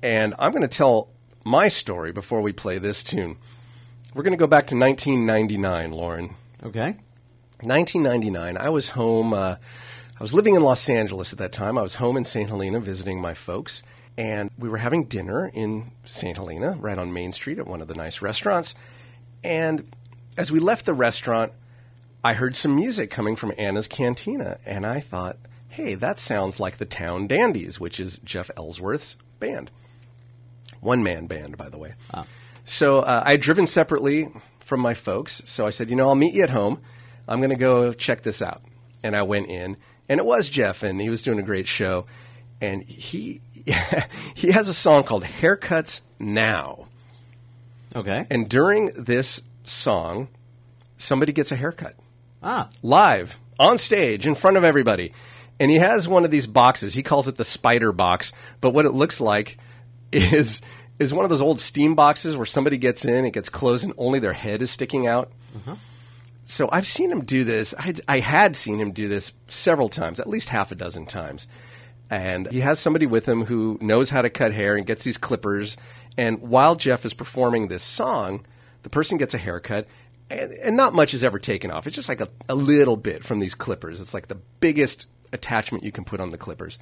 And 0.02 0.34
I'm 0.38 0.50
going 0.50 0.62
to 0.62 0.68
tell 0.68 1.10
my 1.44 1.68
story 1.68 2.10
before 2.10 2.40
we 2.40 2.52
play 2.52 2.78
this 2.78 3.04
tune. 3.04 3.36
We're 4.14 4.22
going 4.22 4.32
to 4.32 4.38
go 4.38 4.46
back 4.46 4.66
to 4.68 4.76
1999, 4.76 5.92
Lauren. 5.92 6.34
Okay. 6.64 6.96
1999. 7.62 8.56
I 8.56 8.68
was 8.70 8.90
home. 8.90 9.32
Uh, 9.32 9.56
I 10.18 10.22
was 10.22 10.32
living 10.32 10.54
in 10.54 10.62
Los 10.62 10.88
Angeles 10.88 11.32
at 11.32 11.38
that 11.38 11.52
time. 11.52 11.76
I 11.76 11.82
was 11.82 11.96
home 11.96 12.16
in 12.16 12.24
St. 12.24 12.48
Helena 12.48 12.80
visiting 12.80 13.20
my 13.20 13.34
folks, 13.34 13.82
and 14.18 14.50
we 14.58 14.68
were 14.68 14.78
having 14.78 15.04
dinner 15.04 15.50
in 15.52 15.90
St. 16.04 16.36
Helena, 16.36 16.76
right 16.80 16.98
on 16.98 17.12
Main 17.12 17.32
Street 17.32 17.58
at 17.58 17.66
one 17.66 17.82
of 17.82 17.88
the 17.88 17.94
nice 17.94 18.22
restaurants. 18.22 18.74
And 19.44 19.90
as 20.36 20.50
we 20.50 20.58
left 20.58 20.86
the 20.86 20.94
restaurant, 20.94 21.52
I 22.24 22.32
heard 22.32 22.56
some 22.56 22.74
music 22.74 23.10
coming 23.10 23.36
from 23.36 23.52
Anna's 23.58 23.86
Cantina, 23.86 24.58
and 24.66 24.86
I 24.86 25.00
thought, 25.00 25.36
hey, 25.68 25.94
that 25.94 26.18
sounds 26.18 26.58
like 26.58 26.78
the 26.78 26.86
Town 26.86 27.26
Dandies, 27.26 27.78
which 27.78 28.00
is 28.00 28.18
Jeff 28.24 28.50
Ellsworth's 28.56 29.16
band. 29.38 29.70
One 30.80 31.02
man 31.02 31.26
band, 31.26 31.56
by 31.56 31.68
the 31.68 31.78
way. 31.78 31.94
So 32.64 33.00
uh, 33.00 33.22
I 33.24 33.32
had 33.32 33.40
driven 33.40 33.66
separately 33.66 34.28
from 34.60 34.80
my 34.80 34.94
folks, 34.94 35.42
so 35.44 35.66
I 35.66 35.70
said, 35.70 35.90
you 35.90 35.96
know, 35.96 36.08
I'll 36.08 36.14
meet 36.14 36.34
you 36.34 36.42
at 36.42 36.50
home. 36.50 36.80
I'm 37.28 37.38
going 37.38 37.50
to 37.50 37.56
go 37.56 37.92
check 37.92 38.22
this 38.22 38.42
out. 38.42 38.62
And 39.02 39.14
I 39.14 39.22
went 39.22 39.48
in, 39.48 39.76
and 40.08 40.18
it 40.18 40.26
was 40.26 40.48
Jeff, 40.48 40.82
and 40.82 41.00
he 41.00 41.10
was 41.10 41.22
doing 41.22 41.38
a 41.38 41.42
great 41.42 41.68
show. 41.68 42.06
And 42.60 42.82
he 42.84 43.42
he 44.34 44.50
has 44.52 44.68
a 44.68 44.74
song 44.74 45.04
called 45.04 45.24
Haircuts 45.24 46.00
Now. 46.18 46.86
Okay. 47.94 48.26
And 48.30 48.48
during 48.48 48.86
this 48.96 49.40
song, 49.64 50.28
somebody 50.98 51.32
gets 51.32 51.50
a 51.52 51.56
haircut 51.56 51.96
Ah. 52.42 52.68
live 52.82 53.38
on 53.58 53.78
stage 53.78 54.26
in 54.26 54.34
front 54.34 54.56
of 54.56 54.64
everybody. 54.64 55.12
And 55.58 55.70
he 55.70 55.78
has 55.78 56.06
one 56.06 56.24
of 56.24 56.30
these 56.30 56.46
boxes. 56.46 56.94
He 56.94 57.02
calls 57.02 57.26
it 57.28 57.36
the 57.36 57.44
spider 57.44 57.90
box, 57.92 58.32
but 58.60 58.70
what 58.70 58.84
it 58.84 58.92
looks 58.92 59.20
like 59.20 59.58
is 60.12 60.60
is 60.98 61.12
one 61.12 61.24
of 61.24 61.30
those 61.30 61.42
old 61.42 61.60
steam 61.60 61.94
boxes 61.94 62.36
where 62.36 62.46
somebody 62.46 62.78
gets 62.78 63.04
in, 63.04 63.26
it 63.26 63.32
gets 63.32 63.48
closed, 63.50 63.84
and 63.84 63.92
only 63.98 64.18
their 64.18 64.32
head 64.32 64.62
is 64.62 64.70
sticking 64.70 65.06
out. 65.06 65.30
So 66.46 66.68
I've 66.72 66.86
seen 66.86 67.10
him 67.10 67.24
do 67.24 67.44
this. 67.44 67.74
I 67.74 67.82
had, 67.82 68.00
I 68.08 68.20
had 68.20 68.54
seen 68.56 68.78
him 68.78 68.92
do 68.92 69.08
this 69.08 69.32
several 69.48 69.88
times, 69.88 70.20
at 70.20 70.28
least 70.28 70.48
half 70.48 70.70
a 70.72 70.74
dozen 70.74 71.04
times. 71.04 71.48
And 72.10 72.50
he 72.50 72.60
has 72.60 72.78
somebody 72.78 73.06
with 73.06 73.28
him 73.28 73.44
who 73.44 73.78
knows 73.80 74.10
how 74.10 74.22
to 74.22 74.30
cut 74.30 74.52
hair 74.52 74.76
and 74.76 74.86
gets 74.86 75.04
these 75.04 75.18
clippers. 75.18 75.76
And 76.16 76.40
while 76.40 76.76
Jeff 76.76 77.04
is 77.04 77.14
performing 77.14 77.68
this 77.68 77.82
song, 77.82 78.46
the 78.82 78.90
person 78.90 79.18
gets 79.18 79.34
a 79.34 79.38
haircut, 79.38 79.86
and, 80.30 80.52
and 80.52 80.76
not 80.76 80.94
much 80.94 81.14
is 81.14 81.24
ever 81.24 81.38
taken 81.38 81.70
off. 81.70 81.86
It's 81.86 81.96
just 81.96 82.08
like 82.08 82.20
a, 82.20 82.28
a 82.48 82.54
little 82.54 82.96
bit 82.96 83.24
from 83.24 83.40
these 83.40 83.54
clippers. 83.54 84.00
It's 84.00 84.14
like 84.14 84.28
the 84.28 84.38
biggest 84.60 85.06
attachment 85.32 85.84
you 85.84 85.92
can 85.92 86.04
put 86.04 86.20
on 86.20 86.30
the 86.30 86.38
clippers. 86.38 86.78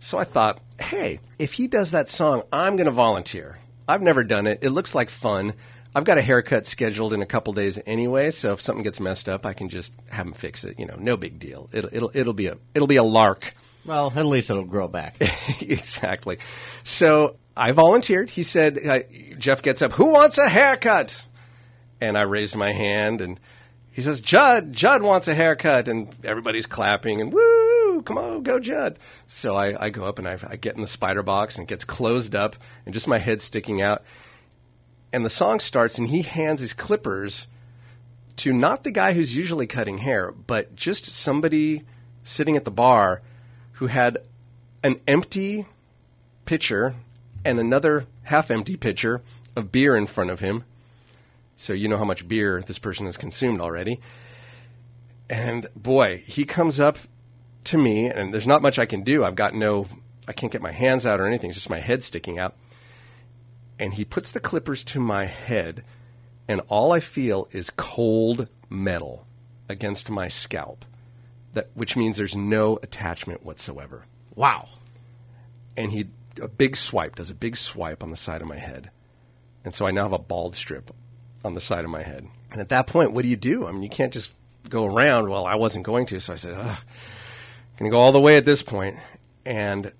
So 0.00 0.18
I 0.18 0.24
thought, 0.24 0.60
hey, 0.80 1.20
if 1.38 1.54
he 1.54 1.68
does 1.68 1.92
that 1.92 2.08
song, 2.08 2.42
I'm 2.52 2.76
going 2.76 2.86
to 2.86 2.92
volunteer. 2.92 3.58
I've 3.88 4.02
never 4.02 4.24
done 4.24 4.46
it. 4.46 4.60
It 4.62 4.70
looks 4.70 4.94
like 4.94 5.10
fun. 5.10 5.54
I've 5.94 6.04
got 6.04 6.18
a 6.18 6.22
haircut 6.22 6.66
scheduled 6.66 7.12
in 7.12 7.22
a 7.22 7.26
couple 7.26 7.52
days 7.52 7.78
anyway, 7.86 8.30
so 8.30 8.52
if 8.52 8.60
something 8.62 8.82
gets 8.82 8.98
messed 8.98 9.28
up, 9.28 9.44
I 9.44 9.52
can 9.52 9.68
just 9.68 9.92
have 10.08 10.26
him 10.26 10.32
fix 10.32 10.64
it. 10.64 10.78
You 10.78 10.86
know, 10.86 10.96
no 10.98 11.16
big 11.16 11.38
deal. 11.38 11.68
It'll 11.72 11.90
it'll 11.92 12.10
it'll 12.14 12.32
be 12.32 12.46
a 12.46 12.56
it'll 12.74 12.88
be 12.88 12.96
a 12.96 13.02
lark. 13.02 13.52
Well, 13.84 14.12
at 14.14 14.26
least 14.26 14.50
it'll 14.50 14.64
grow 14.64 14.88
back. 14.88 15.16
exactly. 15.60 16.38
So 16.84 17.36
I 17.56 17.72
volunteered. 17.72 18.30
He 18.30 18.42
said, 18.42 18.86
uh, 18.86 19.00
Jeff 19.38 19.62
gets 19.62 19.82
up. 19.82 19.92
Who 19.92 20.12
wants 20.12 20.38
a 20.38 20.48
haircut? 20.48 21.22
And 22.00 22.16
I 22.16 22.22
raised 22.22 22.56
my 22.56 22.72
hand, 22.72 23.20
and 23.20 23.38
he 23.92 24.02
says, 24.02 24.20
Judd, 24.20 24.72
Judd 24.72 25.02
wants 25.02 25.28
a 25.28 25.34
haircut, 25.34 25.86
and 25.88 26.14
everybody's 26.24 26.66
clapping 26.66 27.20
and 27.20 27.32
woo, 27.32 28.02
come 28.02 28.18
on, 28.18 28.42
go 28.42 28.58
Judd. 28.58 28.98
So 29.28 29.54
I, 29.54 29.86
I 29.86 29.90
go 29.90 30.04
up 30.04 30.18
and 30.18 30.26
I, 30.26 30.38
I 30.48 30.56
get 30.56 30.74
in 30.74 30.80
the 30.80 30.86
spider 30.86 31.22
box, 31.22 31.56
and 31.56 31.64
it 31.64 31.68
gets 31.68 31.84
closed 31.84 32.34
up, 32.34 32.56
and 32.84 32.94
just 32.94 33.06
my 33.06 33.18
head 33.18 33.40
sticking 33.40 33.80
out. 33.80 34.02
And 35.12 35.24
the 35.24 35.30
song 35.30 35.60
starts, 35.60 35.98
and 35.98 36.08
he 36.08 36.22
hands 36.22 36.60
his 36.60 36.72
clippers 36.72 37.46
to 38.36 38.52
not 38.52 38.82
the 38.82 38.90
guy 38.90 39.12
who's 39.12 39.36
usually 39.36 39.66
cutting 39.66 39.98
hair, 39.98 40.32
but 40.32 40.74
just 40.74 41.04
somebody 41.04 41.84
sitting 42.24 42.56
at 42.56 42.64
the 42.64 42.70
bar 42.70 43.22
who 43.82 43.88
had 43.88 44.16
an 44.84 45.00
empty 45.08 45.66
pitcher 46.44 46.94
and 47.44 47.58
another 47.58 48.06
half 48.22 48.48
empty 48.48 48.76
pitcher 48.76 49.20
of 49.56 49.72
beer 49.72 49.96
in 49.96 50.06
front 50.06 50.30
of 50.30 50.38
him. 50.38 50.62
So 51.56 51.72
you 51.72 51.88
know 51.88 51.96
how 51.96 52.04
much 52.04 52.28
beer 52.28 52.62
this 52.64 52.78
person 52.78 53.06
has 53.06 53.16
consumed 53.16 53.60
already. 53.60 54.00
And 55.28 55.66
boy, 55.74 56.22
he 56.28 56.44
comes 56.44 56.78
up 56.78 56.96
to 57.64 57.76
me, 57.76 58.06
and 58.06 58.32
there's 58.32 58.46
not 58.46 58.62
much 58.62 58.78
I 58.78 58.86
can 58.86 59.02
do. 59.02 59.24
I've 59.24 59.34
got 59.34 59.52
no, 59.52 59.88
I 60.28 60.32
can't 60.32 60.52
get 60.52 60.62
my 60.62 60.70
hands 60.70 61.04
out 61.04 61.18
or 61.18 61.26
anything. 61.26 61.50
It's 61.50 61.58
just 61.58 61.68
my 61.68 61.80
head 61.80 62.04
sticking 62.04 62.38
out. 62.38 62.54
And 63.80 63.94
he 63.94 64.04
puts 64.04 64.30
the 64.30 64.38
clippers 64.38 64.84
to 64.84 65.00
my 65.00 65.24
head, 65.24 65.82
and 66.46 66.60
all 66.68 66.92
I 66.92 67.00
feel 67.00 67.48
is 67.50 67.68
cold 67.70 68.48
metal 68.70 69.26
against 69.68 70.08
my 70.08 70.28
scalp, 70.28 70.84
that, 71.52 71.70
which 71.74 71.96
means 71.96 72.16
there's 72.16 72.36
no 72.36 72.78
attachment 72.82 73.44
whatsoever. 73.44 74.04
Wow. 74.34 74.68
and 75.76 75.92
he 75.92 76.08
a 76.40 76.48
big 76.48 76.76
swipe 76.76 77.16
does 77.16 77.30
a 77.30 77.34
big 77.34 77.56
swipe 77.56 78.02
on 78.02 78.08
the 78.10 78.16
side 78.16 78.40
of 78.40 78.48
my 78.48 78.56
head. 78.58 78.90
And 79.64 79.74
so 79.74 79.86
i 79.86 79.90
now 79.90 80.04
have 80.04 80.12
a 80.12 80.18
bald 80.18 80.56
strip 80.56 80.90
on 81.44 81.54
the 81.54 81.60
side 81.60 81.84
of 81.84 81.90
my 81.90 82.02
head. 82.02 82.26
And 82.50 82.60
at 82.60 82.70
that 82.70 82.86
point 82.86 83.12
what 83.12 83.22
do 83.22 83.28
you 83.28 83.36
do? 83.36 83.66
I 83.66 83.72
mean 83.72 83.82
you 83.82 83.90
can't 83.90 84.12
just 84.12 84.32
go 84.68 84.86
around. 84.86 85.28
Well 85.28 85.44
i 85.46 85.54
wasn't 85.56 85.84
going 85.84 86.06
to 86.06 86.20
so 86.20 86.32
i 86.32 86.36
said 86.36 86.54
Ugh, 86.54 86.78
gonna 87.78 87.90
go 87.90 87.98
all 87.98 88.12
the 88.12 88.20
way 88.20 88.36
at 88.36 88.44
this 88.46 88.62
point. 88.62 88.96
And 89.44 89.92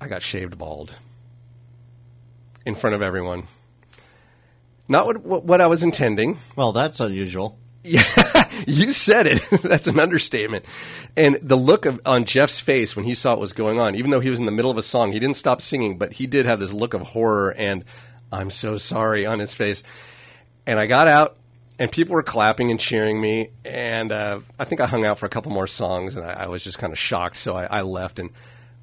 i 0.00 0.08
got 0.08 0.22
shaved 0.22 0.58
bald 0.58 0.94
in 2.66 2.74
front 2.74 2.94
of 2.94 3.00
everyone. 3.02 3.44
Not 4.86 5.06
what, 5.06 5.22
what, 5.24 5.44
what 5.44 5.60
i 5.62 5.66
was 5.66 5.82
intending. 5.82 6.38
Well, 6.56 6.72
that's 6.72 7.00
unusual. 7.00 7.58
yeah, 7.84 8.02
you 8.66 8.92
said 8.92 9.26
it. 9.26 9.42
That's 9.62 9.86
an 9.86 9.98
understatement. 9.98 10.64
And 11.16 11.38
the 11.42 11.56
look 11.56 11.86
of, 11.86 12.00
on 12.04 12.24
Jeff's 12.24 12.58
face 12.58 12.94
when 12.94 13.04
he 13.04 13.14
saw 13.14 13.30
what 13.30 13.40
was 13.40 13.52
going 13.52 13.78
on, 13.78 13.94
even 13.94 14.10
though 14.10 14.20
he 14.20 14.30
was 14.30 14.38
in 14.38 14.46
the 14.46 14.52
middle 14.52 14.70
of 14.70 14.78
a 14.78 14.82
song, 14.82 15.12
he 15.12 15.18
didn't 15.18 15.36
stop 15.36 15.60
singing, 15.60 15.98
but 15.98 16.14
he 16.14 16.26
did 16.26 16.46
have 16.46 16.60
this 16.60 16.72
look 16.72 16.94
of 16.94 17.02
horror 17.02 17.50
and 17.50 17.84
I'm 18.32 18.50
so 18.50 18.76
sorry 18.76 19.26
on 19.26 19.38
his 19.38 19.54
face. 19.54 19.82
And 20.66 20.78
I 20.78 20.86
got 20.86 21.08
out, 21.08 21.36
and 21.78 21.90
people 21.90 22.14
were 22.14 22.22
clapping 22.22 22.70
and 22.70 22.78
cheering 22.78 23.20
me. 23.20 23.50
And 23.64 24.12
uh, 24.12 24.40
I 24.58 24.64
think 24.64 24.80
I 24.80 24.86
hung 24.86 25.04
out 25.04 25.18
for 25.18 25.26
a 25.26 25.30
couple 25.30 25.52
more 25.52 25.66
songs, 25.66 26.16
and 26.16 26.24
I, 26.26 26.44
I 26.44 26.46
was 26.46 26.64
just 26.64 26.78
kind 26.78 26.92
of 26.92 26.98
shocked. 26.98 27.36
So 27.36 27.56
I, 27.56 27.64
I 27.64 27.80
left, 27.82 28.18
and 28.18 28.30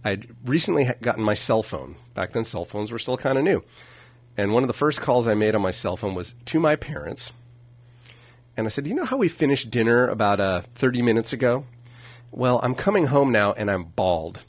I'd 0.03 0.27
recently 0.45 0.89
gotten 1.01 1.23
my 1.23 1.33
cell 1.33 1.63
phone. 1.63 1.95
Back 2.13 2.31
then, 2.33 2.45
cell 2.45 2.65
phones 2.65 2.91
were 2.91 2.99
still 2.99 3.17
kind 3.17 3.37
of 3.37 3.43
new. 3.43 3.63
And 4.37 4.53
one 4.53 4.63
of 4.63 4.67
the 4.67 4.73
first 4.73 5.01
calls 5.01 5.27
I 5.27 5.33
made 5.33 5.55
on 5.55 5.61
my 5.61 5.71
cell 5.71 5.95
phone 5.97 6.15
was 6.15 6.33
to 6.45 6.59
my 6.59 6.75
parents. 6.75 7.31
And 8.57 8.65
I 8.65 8.69
said, 8.69 8.87
You 8.87 8.95
know 8.95 9.05
how 9.05 9.17
we 9.17 9.27
finished 9.27 9.69
dinner 9.69 10.07
about 10.07 10.39
uh, 10.39 10.61
30 10.75 11.01
minutes 11.01 11.33
ago? 11.33 11.65
Well, 12.31 12.59
I'm 12.63 12.75
coming 12.75 13.07
home 13.07 13.31
now 13.31 13.53
and 13.53 13.71
I'm 13.71 13.83
bald. 13.83 14.43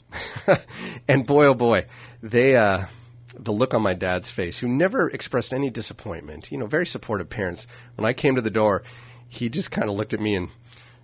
and 1.07 1.25
boy, 1.25 1.45
oh 1.45 1.53
boy, 1.53 1.85
they, 2.21 2.55
uh, 2.55 2.85
the 3.33 3.53
look 3.53 3.73
on 3.73 3.81
my 3.81 3.93
dad's 3.93 4.29
face, 4.29 4.57
who 4.57 4.67
never 4.67 5.09
expressed 5.09 5.53
any 5.53 5.69
disappointment, 5.69 6.51
you 6.51 6.57
know, 6.57 6.65
very 6.65 6.85
supportive 6.85 7.29
parents. 7.29 7.67
When 7.95 8.05
I 8.05 8.13
came 8.13 8.35
to 8.35 8.41
the 8.41 8.49
door, 8.49 8.83
he 9.29 9.49
just 9.49 9.71
kind 9.71 9.89
of 9.89 9.95
looked 9.95 10.13
at 10.13 10.19
me 10.19 10.35
and 10.35 10.49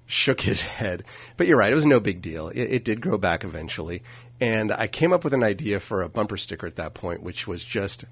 shook 0.05 0.41
his 0.41 0.61
head. 0.79 1.03
But 1.37 1.47
you're 1.47 1.57
right, 1.57 1.71
it 1.71 1.75
was 1.75 1.85
no 1.85 1.99
big 1.99 2.21
deal. 2.21 2.49
It, 2.49 2.63
it 2.63 2.85
did 2.85 3.01
grow 3.01 3.17
back 3.17 3.43
eventually. 3.43 4.03
And 4.41 4.71
I 4.71 4.87
came 4.87 5.13
up 5.13 5.23
with 5.23 5.33
an 5.33 5.43
idea 5.43 5.79
for 5.79 6.01
a 6.01 6.09
bumper 6.09 6.37
sticker 6.37 6.67
at 6.67 6.75
that 6.75 6.93
point, 6.93 7.23
which 7.23 7.47
was 7.47 7.63
just 7.63 8.03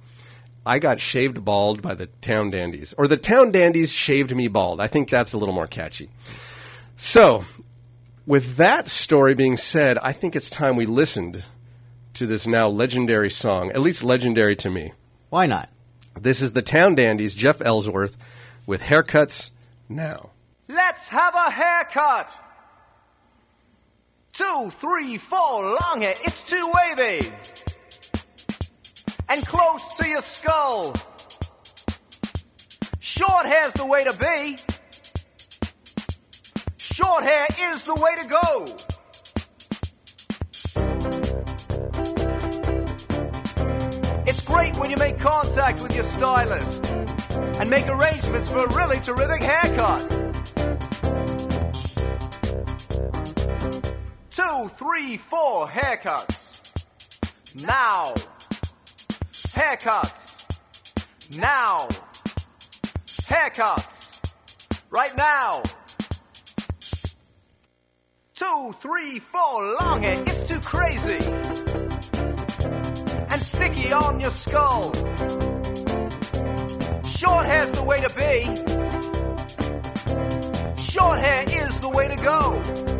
I 0.65 0.79
got 0.79 0.99
shaved 0.99 1.43
bald 1.43 1.81
by 1.81 1.95
the 1.95 2.07
town 2.21 2.51
dandies, 2.51 2.93
or 2.97 3.07
the 3.07 3.17
town 3.17 3.51
dandies 3.51 3.91
shaved 3.91 4.35
me 4.35 4.47
bald. 4.47 4.79
I 4.79 4.87
think 4.87 5.09
that's 5.09 5.33
a 5.33 5.37
little 5.37 5.55
more 5.55 5.67
catchy. 5.67 6.09
So, 6.95 7.45
with 8.27 8.57
that 8.57 8.89
story 8.89 9.33
being 9.33 9.57
said, 9.57 9.97
I 9.97 10.13
think 10.13 10.35
it's 10.35 10.49
time 10.49 10.75
we 10.75 10.85
listened 10.85 11.45
to 12.13 12.27
this 12.27 12.45
now 12.45 12.67
legendary 12.67 13.31
song, 13.31 13.71
at 13.71 13.79
least 13.79 14.03
legendary 14.03 14.55
to 14.57 14.69
me. 14.69 14.93
Why 15.29 15.47
not? 15.47 15.69
This 16.19 16.41
is 16.41 16.51
the 16.51 16.61
Town 16.61 16.93
Dandies, 16.93 17.33
Jeff 17.33 17.61
Ellsworth, 17.61 18.17
with 18.67 18.81
haircuts 18.81 19.49
now. 19.89 20.29
Let's 20.67 21.07
have 21.07 21.33
a 21.33 21.49
haircut. 21.49 22.37
Two, 24.33 24.71
three, 24.71 25.17
four, 25.17 25.77
long 25.81 26.01
hair. 26.01 26.13
It's 26.23 26.43
too 26.43 26.71
wavy. 26.75 27.31
And 29.31 29.47
close 29.47 29.95
to 29.95 30.09
your 30.09 30.21
skull. 30.21 30.93
Short 32.99 33.45
hair's 33.45 33.71
the 33.71 33.85
way 33.85 34.03
to 34.03 34.11
be. 34.17 34.57
Short 36.77 37.23
hair 37.23 37.47
is 37.61 37.83
the 37.85 37.95
way 37.95 38.15
to 38.19 38.27
go. 38.27 38.65
It's 44.27 44.45
great 44.45 44.75
when 44.75 44.91
you 44.91 44.97
make 44.97 45.17
contact 45.17 45.81
with 45.81 45.95
your 45.95 46.03
stylist 46.03 46.91
and 46.91 47.69
make 47.69 47.87
arrangements 47.87 48.51
for 48.51 48.65
a 48.65 48.75
really 48.75 48.99
terrific 48.99 49.43
haircut. 49.43 50.09
Two, 54.29 54.69
three, 54.77 55.15
four 55.15 55.69
haircuts. 55.69 56.49
Now. 57.65 58.13
Haircuts. 59.53 61.37
Now. 61.37 61.87
Haircuts. 63.05 64.21
Right 64.89 65.15
now. 65.17 65.63
Two, 68.33 68.75
three, 68.81 69.19
four, 69.19 69.77
long 69.81 70.03
hair. 70.03 70.15
It's 70.19 70.47
too 70.47 70.59
crazy. 70.61 71.19
And 73.29 73.41
sticky 73.41 73.93
on 73.93 74.19
your 74.19 74.31
skull. 74.31 74.93
Short 77.03 77.45
hair's 77.45 77.71
the 77.71 77.83
way 77.85 78.01
to 78.01 78.09
be. 78.15 78.43
Short 80.81 81.19
hair 81.19 81.43
is 81.47 81.79
the 81.79 81.89
way 81.89 82.07
to 82.07 82.15
go. 82.15 82.90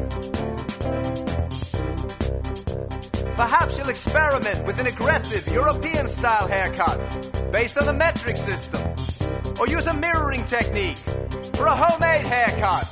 Perhaps 3.42 3.76
you'll 3.76 3.90
experiment 3.90 4.64
with 4.68 4.80
an 4.80 4.86
aggressive 4.86 5.52
European 5.52 6.08
style 6.08 6.48
haircut 6.48 7.00
based 7.52 7.76
on 7.76 7.88
the 7.88 7.92
metric 7.92 8.38
system. 8.38 8.80
Or 9.60 9.68
use 9.68 9.88
a 9.88 9.94
mirroring 9.96 10.46
technique 10.46 11.00
for 11.56 11.66
a 11.66 11.76
homemade 11.76 12.28
haircut. 12.28 12.86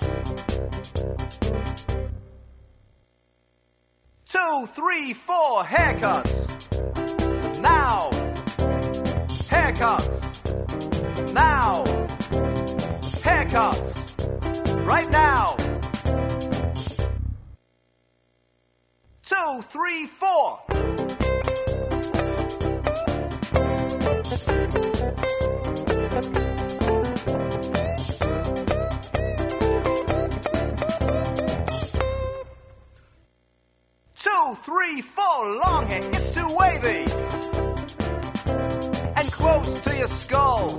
Two, 4.26 4.68
three, 4.74 5.14
four 5.14 5.64
haircuts. 5.64 7.62
Now. 7.62 8.10
Haircuts. 9.54 11.32
Now. 11.32 11.84
Haircuts. 13.22 14.84
Right 14.84 15.12
now. 15.12 15.69
Two, 19.50 19.62
three, 19.64 20.06
four. 20.06 20.60
Two, 34.14 34.58
three, 34.64 35.02
four, 35.02 35.56
long 35.56 35.88
hair. 35.88 36.02
It's 36.04 36.34
too 36.36 36.48
wavy. 36.52 37.12
And 39.16 39.32
close 39.32 39.82
to 39.82 39.98
your 39.98 40.08
skull. 40.08 40.70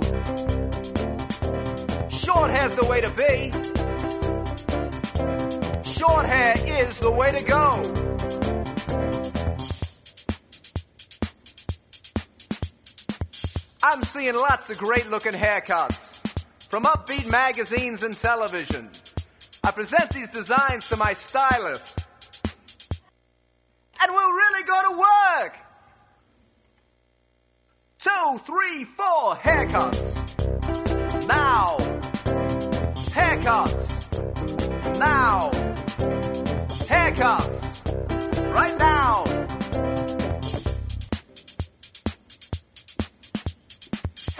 Short 2.09 2.51
hair's 2.51 2.75
the 2.75 2.85
way 2.89 3.01
to 3.01 3.09
be. 3.19 3.51
Short 5.91 6.25
hair 6.25 6.55
is 6.65 6.99
the 6.99 7.11
way 7.11 7.33
to 7.33 7.43
go. 7.43 8.10
I'm 13.93 14.03
seeing 14.03 14.35
lots 14.35 14.69
of 14.69 14.77
great 14.77 15.09
looking 15.09 15.33
haircuts 15.33 16.21
from 16.69 16.83
upbeat 16.85 17.29
magazines 17.29 18.03
and 18.03 18.13
television. 18.17 18.89
I 19.65 19.71
present 19.71 20.11
these 20.11 20.29
designs 20.29 20.87
to 20.87 20.95
my 20.95 21.11
stylist. 21.11 22.07
And 24.01 24.13
we'll 24.13 24.31
really 24.31 24.63
go 24.63 24.81
to 24.91 24.97
work. 24.97 25.57
Two, 27.99 28.39
three, 28.45 28.85
four 28.85 29.35
haircuts. 29.35 31.27
Now. 31.27 31.75
Haircuts. 33.11 34.99
Now. 34.99 35.51
Haircuts. 36.87 38.53
Right 38.55 38.79
now. 38.79 39.25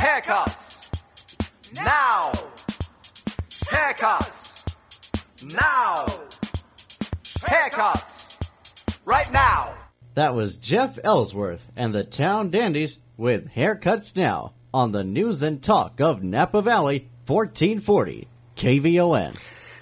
Haircuts. 0.02 1.76
Now. 1.76 2.32
Haircuts. 3.70 4.76
Now. 5.54 6.06
Haircuts. 7.24 8.50
Right 9.06 9.32
now. 9.32 9.76
That 10.16 10.34
was 10.34 10.58
Jeff 10.58 10.98
Ellsworth 11.04 11.62
and 11.76 11.94
the 11.94 12.04
Town 12.04 12.50
Dandies 12.50 12.98
with 13.16 13.52
Haircuts 13.52 14.18
Now 14.18 14.54
on 14.74 14.92
the 14.92 15.04
news 15.04 15.44
and 15.44 15.62
talk 15.62 16.02
of 16.02 16.24
Napa 16.24 16.64
Valley, 16.64 17.08
1440 17.28 18.28
KVON. 18.56 19.38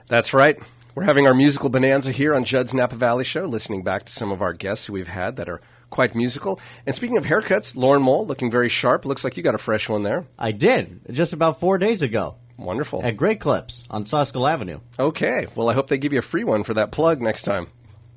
That's 0.09 0.33
right. 0.33 0.59
We're 0.95 1.03
having 1.03 1.27
our 1.27 1.33
musical 1.33 1.69
bonanza 1.69 2.11
here 2.11 2.35
on 2.35 2.43
Judd's 2.43 2.73
Napa 2.73 2.95
Valley 2.95 3.23
Show, 3.23 3.45
listening 3.45 3.83
back 3.83 4.03
to 4.03 4.11
some 4.11 4.33
of 4.33 4.41
our 4.41 4.51
guests 4.51 4.87
who 4.87 4.91
we've 4.93 5.07
had 5.07 5.37
that 5.37 5.47
are 5.47 5.61
quite 5.89 6.15
musical. 6.15 6.59
And 6.85 6.95
speaking 6.95 7.17
of 7.17 7.25
haircuts, 7.25 7.75
Lauren 7.75 8.01
Mole 8.01 8.25
looking 8.25 8.51
very 8.51 8.69
sharp. 8.69 9.05
Looks 9.05 9.23
like 9.23 9.37
you 9.37 9.43
got 9.43 9.55
a 9.55 9.59
fresh 9.59 9.89
one 9.89 10.03
there. 10.03 10.25
I 10.37 10.51
did 10.51 11.01
just 11.11 11.33
about 11.33 11.59
four 11.59 11.77
days 11.77 12.01
ago 12.01 12.35
Wonderful. 12.57 13.03
at 13.03 13.17
Great 13.17 13.39
Clips 13.39 13.83
on 13.89 14.03
Soscol 14.03 14.49
Avenue. 14.49 14.79
Okay. 14.97 15.47
Well, 15.55 15.69
I 15.69 15.73
hope 15.73 15.87
they 15.87 15.97
give 15.97 16.13
you 16.13 16.19
a 16.19 16.23
free 16.23 16.43
one 16.43 16.63
for 16.63 16.73
that 16.75 16.91
plug 16.91 17.21
next 17.21 17.43
time. 17.43 17.67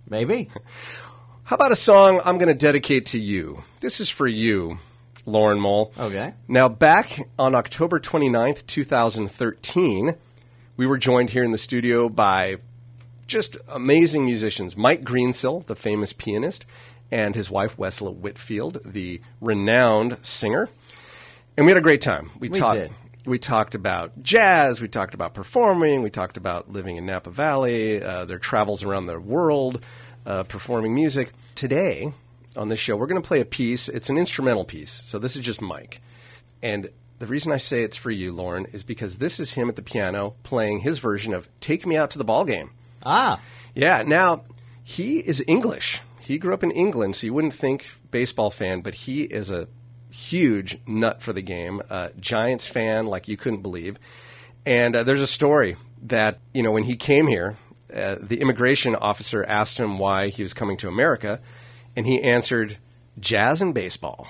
Maybe. 0.08 0.50
How 1.44 1.56
about 1.56 1.72
a 1.72 1.76
song 1.76 2.20
I'm 2.24 2.38
going 2.38 2.48
to 2.52 2.58
dedicate 2.58 3.06
to 3.06 3.18
you? 3.18 3.64
This 3.80 4.00
is 4.00 4.08
for 4.08 4.28
you, 4.28 4.78
Lauren 5.26 5.60
Mole. 5.60 5.92
Okay. 5.98 6.34
Now, 6.48 6.68
back 6.68 7.28
on 7.38 7.54
October 7.54 7.98
29th, 7.98 8.66
2013, 8.66 10.14
we 10.76 10.86
were 10.86 10.98
joined 10.98 11.30
here 11.30 11.42
in 11.42 11.50
the 11.50 11.58
studio 11.58 12.08
by 12.08 12.56
just 13.26 13.56
amazing 13.68 14.24
musicians. 14.24 14.76
Mike 14.76 15.02
Greensill, 15.02 15.66
the 15.66 15.76
famous 15.76 16.12
pianist, 16.12 16.64
and 17.12 17.36
his 17.36 17.48
wife, 17.50 17.76
Wesla 17.76 18.12
Whitfield, 18.12 18.80
the 18.84 19.20
renowned 19.40 20.16
singer. 20.22 20.68
And 21.56 21.66
we 21.66 21.70
had 21.70 21.76
a 21.78 21.82
great 21.82 22.00
time. 22.00 22.30
We, 22.40 22.48
We 22.48 22.58
talked. 22.58 22.80
did. 22.80 22.90
We 23.24 23.38
talked 23.38 23.76
about 23.76 24.20
jazz. 24.22 24.80
We 24.80 24.88
talked 24.88 25.14
about 25.14 25.32
performing. 25.34 26.02
We 26.02 26.10
talked 26.10 26.36
about 26.36 26.72
living 26.72 26.96
in 26.96 27.06
Napa 27.06 27.30
Valley, 27.30 28.02
uh, 28.02 28.24
their 28.24 28.38
travels 28.40 28.82
around 28.82 29.06
the 29.06 29.20
world, 29.20 29.80
uh, 30.26 30.42
performing 30.44 30.92
music. 30.94 31.30
Today, 31.54 32.12
on 32.56 32.68
this 32.68 32.80
show, 32.80 32.96
we're 32.96 33.06
going 33.06 33.22
to 33.22 33.26
play 33.28 33.40
a 33.40 33.44
piece. 33.44 33.88
It's 33.88 34.10
an 34.10 34.18
instrumental 34.18 34.64
piece. 34.64 34.90
So 35.06 35.20
this 35.20 35.36
is 35.36 35.42
just 35.42 35.60
Mike. 35.60 36.00
And 36.62 36.90
the 37.20 37.26
reason 37.28 37.52
I 37.52 37.58
say 37.58 37.84
it's 37.84 37.96
for 37.96 38.10
you, 38.10 38.32
Lauren, 38.32 38.64
is 38.72 38.82
because 38.82 39.18
this 39.18 39.38
is 39.38 39.52
him 39.52 39.68
at 39.68 39.76
the 39.76 39.82
piano 39.82 40.34
playing 40.42 40.80
his 40.80 40.98
version 40.98 41.32
of 41.32 41.48
Take 41.60 41.86
Me 41.86 41.96
Out 41.96 42.10
to 42.12 42.18
the 42.18 42.24
Ball 42.24 42.44
Game. 42.44 42.70
Ah, 43.04 43.40
Yeah, 43.74 44.02
now 44.02 44.44
he 44.82 45.18
is 45.18 45.44
English. 45.46 46.00
He 46.22 46.38
grew 46.38 46.54
up 46.54 46.62
in 46.62 46.70
England, 46.70 47.16
so 47.16 47.26
you 47.26 47.34
wouldn't 47.34 47.54
think 47.54 47.86
baseball 48.10 48.50
fan, 48.50 48.80
but 48.80 48.94
he 48.94 49.22
is 49.22 49.50
a 49.50 49.66
huge 50.08 50.78
nut 50.86 51.20
for 51.20 51.32
the 51.32 51.42
game, 51.42 51.82
Giants 52.20 52.66
fan 52.66 53.06
like 53.06 53.26
you 53.26 53.36
couldn't 53.36 53.62
believe. 53.62 53.98
And 54.64 54.94
uh, 54.94 55.02
there's 55.02 55.20
a 55.20 55.26
story 55.26 55.76
that 56.02 56.38
you 56.54 56.62
know 56.62 56.70
when 56.70 56.84
he 56.84 56.96
came 56.96 57.26
here, 57.26 57.56
uh, 57.92 58.16
the 58.20 58.40
immigration 58.40 58.94
officer 58.94 59.44
asked 59.44 59.78
him 59.78 59.98
why 59.98 60.28
he 60.28 60.42
was 60.42 60.54
coming 60.54 60.76
to 60.78 60.88
America, 60.88 61.40
and 61.96 62.06
he 62.06 62.22
answered, 62.22 62.78
"Jazz 63.18 63.60
and 63.60 63.74
baseball." 63.74 64.28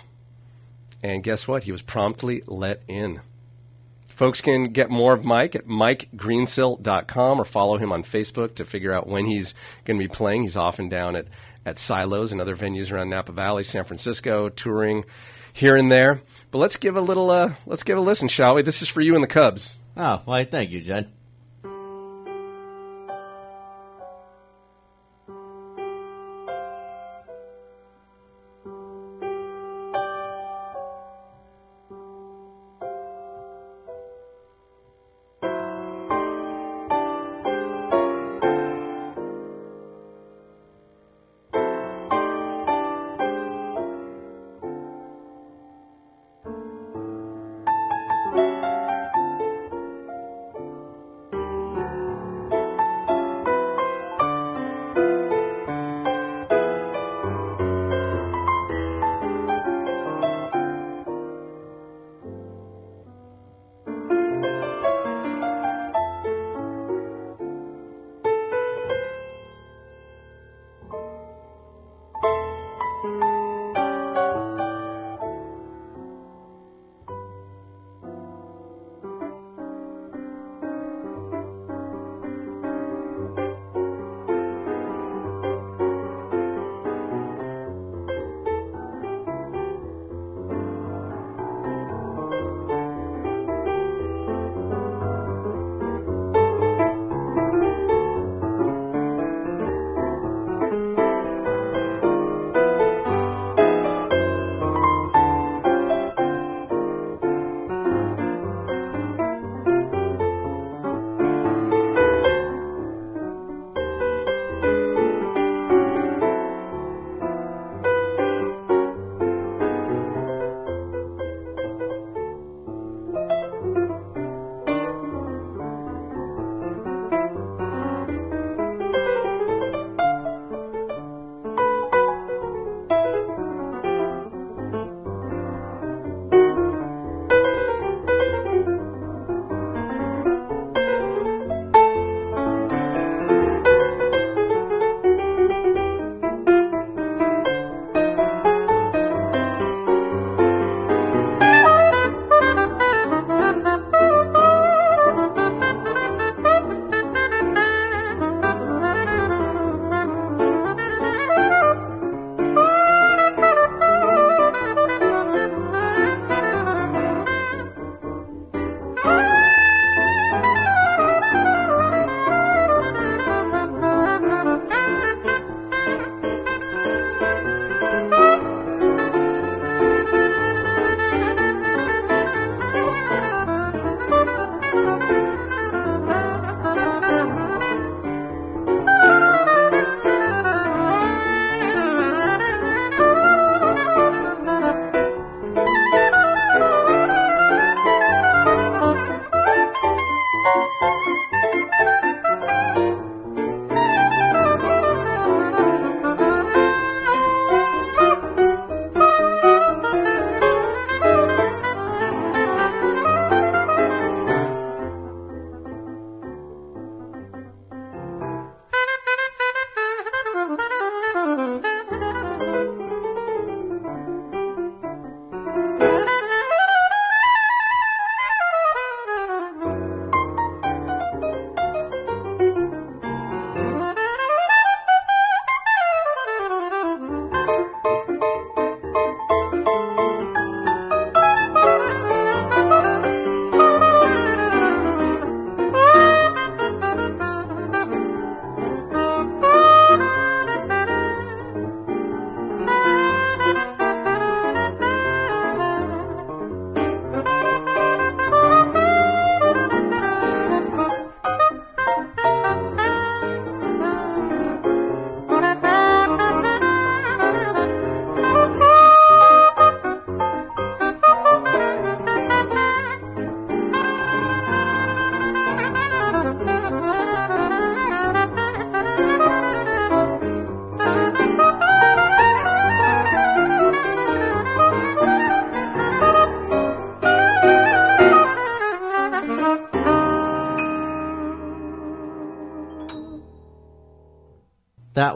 And 1.02 1.22
guess 1.22 1.46
what? 1.46 1.64
He 1.64 1.72
was 1.72 1.82
promptly 1.82 2.42
let 2.46 2.82
in. 2.88 3.20
Folks 4.06 4.40
can 4.40 4.66
get 4.66 4.88
more 4.88 5.14
of 5.14 5.24
Mike 5.24 5.56
at 5.56 5.66
MikeGreensill.com 5.66 7.40
or 7.40 7.44
follow 7.44 7.78
him 7.78 7.90
on 7.90 8.04
Facebook 8.04 8.54
to 8.54 8.64
figure 8.64 8.92
out 8.92 9.08
when 9.08 9.26
he's 9.26 9.54
going 9.84 9.98
to 9.98 10.04
be 10.04 10.14
playing. 10.14 10.42
He's 10.42 10.56
often 10.56 10.88
down 10.88 11.16
at, 11.16 11.26
at 11.64 11.78
Silos 11.78 12.32
and 12.32 12.40
other 12.40 12.56
venues 12.56 12.92
around 12.92 13.10
Napa 13.10 13.32
Valley, 13.32 13.64
San 13.64 13.84
Francisco, 13.84 14.48
touring 14.48 15.04
here 15.52 15.76
and 15.76 15.90
there. 15.90 16.22
But 16.50 16.58
let's 16.58 16.76
give 16.76 16.96
a 16.96 17.00
little 17.00 17.30
uh, 17.30 17.54
let's 17.66 17.82
give 17.82 17.98
a 17.98 18.00
listen, 18.00 18.28
shall 18.28 18.54
we? 18.54 18.62
This 18.62 18.82
is 18.82 18.88
for 18.88 19.00
you 19.00 19.14
and 19.14 19.22
the 19.22 19.28
Cubs. 19.28 19.74
Oh, 19.96 20.22
why, 20.24 20.44
thank 20.44 20.70
you, 20.70 20.80
Judd. 20.80 21.10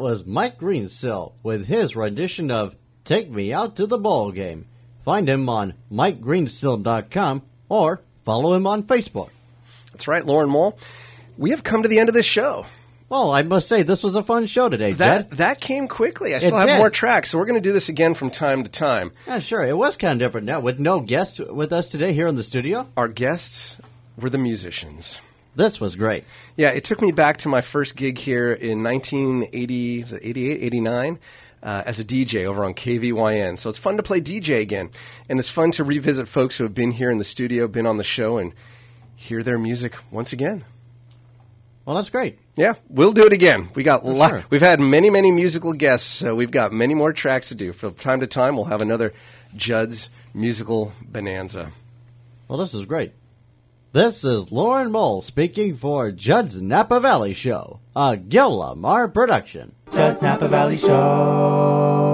Was 0.06 0.24
Mike 0.24 0.56
Greensill 0.60 1.32
with 1.42 1.66
his 1.66 1.96
rendition 1.96 2.48
of 2.52 2.76
Take 3.04 3.28
Me 3.28 3.52
Out 3.52 3.74
to 3.74 3.88
the 3.88 3.98
Ball 3.98 4.30
Game. 4.30 4.66
Find 5.04 5.28
him 5.28 5.48
on 5.48 5.74
MikeGreensill.com 5.90 7.42
or 7.68 8.02
follow 8.24 8.54
him 8.54 8.68
on 8.68 8.84
Facebook. 8.84 9.30
That's 9.90 10.06
right, 10.06 10.24
Lauren 10.24 10.48
Mole. 10.48 10.78
We 11.36 11.50
have 11.50 11.64
come 11.64 11.82
to 11.82 11.88
the 11.88 11.98
end 11.98 12.08
of 12.08 12.14
this 12.14 12.24
show. 12.24 12.66
Well, 13.08 13.32
I 13.32 13.42
must 13.42 13.66
say, 13.66 13.82
this 13.82 14.04
was 14.04 14.14
a 14.14 14.22
fun 14.22 14.46
show 14.46 14.68
today, 14.68 14.92
That 14.92 15.30
Jed. 15.30 15.38
that 15.38 15.60
came 15.60 15.88
quickly. 15.88 16.36
I 16.36 16.38
still 16.38 16.56
have 16.56 16.68
did. 16.68 16.78
more 16.78 16.88
tracks, 16.90 17.30
so 17.30 17.38
we're 17.38 17.44
going 17.46 17.60
to 17.60 17.68
do 17.68 17.72
this 17.72 17.88
again 17.88 18.14
from 18.14 18.30
time 18.30 18.62
to 18.62 18.70
time. 18.70 19.10
Yeah, 19.26 19.40
sure. 19.40 19.64
It 19.64 19.76
was 19.76 19.96
kind 19.96 20.12
of 20.22 20.24
different 20.24 20.46
now 20.46 20.60
with 20.60 20.78
no 20.78 21.00
guest 21.00 21.40
with 21.40 21.72
us 21.72 21.88
today 21.88 22.12
here 22.12 22.28
in 22.28 22.36
the 22.36 22.44
studio. 22.44 22.86
Our 22.96 23.08
guests 23.08 23.74
were 24.16 24.30
the 24.30 24.38
musicians. 24.38 25.20
This 25.56 25.80
was 25.80 25.96
great. 25.96 26.24
Yeah, 26.54 26.68
it 26.70 26.84
took 26.84 27.00
me 27.00 27.12
back 27.12 27.38
to 27.38 27.48
my 27.48 27.62
first 27.62 27.96
gig 27.96 28.18
here 28.18 28.52
in 28.52 28.82
1980, 28.82 30.02
was 30.02 30.12
it 30.12 30.20
88, 30.22 30.62
89, 30.62 31.18
uh, 31.62 31.82
as 31.86 31.98
a 31.98 32.04
DJ 32.04 32.44
over 32.44 32.62
on 32.62 32.74
KVYN. 32.74 33.58
So 33.58 33.70
it's 33.70 33.78
fun 33.78 33.96
to 33.96 34.02
play 34.02 34.20
DJ 34.20 34.60
again. 34.60 34.90
And 35.30 35.38
it's 35.38 35.48
fun 35.48 35.70
to 35.72 35.84
revisit 35.84 36.28
folks 36.28 36.58
who 36.58 36.64
have 36.64 36.74
been 36.74 36.92
here 36.92 37.10
in 37.10 37.16
the 37.16 37.24
studio, 37.24 37.66
been 37.68 37.86
on 37.86 37.96
the 37.96 38.04
show, 38.04 38.36
and 38.36 38.52
hear 39.14 39.42
their 39.42 39.58
music 39.58 39.94
once 40.10 40.34
again. 40.34 40.62
Well, 41.86 41.96
that's 41.96 42.10
great. 42.10 42.38
Yeah, 42.56 42.74
we'll 42.90 43.12
do 43.12 43.24
it 43.24 43.32
again. 43.32 43.70
We 43.74 43.82
got 43.82 44.04
lo- 44.04 44.28
sure. 44.28 44.44
we've 44.50 44.60
had 44.60 44.78
many, 44.78 45.08
many 45.08 45.30
musical 45.30 45.72
guests, 45.72 46.08
so 46.08 46.34
we've 46.34 46.50
got 46.50 46.72
many 46.72 46.94
more 46.94 47.12
tracks 47.12 47.48
to 47.48 47.54
do. 47.54 47.72
From 47.72 47.94
time 47.94 48.20
to 48.20 48.26
time, 48.26 48.56
we'll 48.56 48.64
have 48.66 48.82
another 48.82 49.14
Judd's 49.54 50.10
musical 50.34 50.92
bonanza. 51.00 51.72
Well, 52.48 52.58
this 52.58 52.74
is 52.74 52.84
great. 52.84 53.12
This 53.92 54.24
is 54.24 54.52
Lauren 54.52 54.92
Mole 54.92 55.22
speaking 55.22 55.76
for 55.76 56.10
Judd's 56.10 56.60
Napa 56.60 57.00
Valley 57.00 57.32
Show, 57.32 57.80
a 57.94 58.16
Gil 58.16 58.58
Lamar 58.58 59.08
production. 59.08 59.74
Judd's 59.92 60.20
Napa 60.20 60.48
Valley 60.48 60.76
Show. 60.76 62.05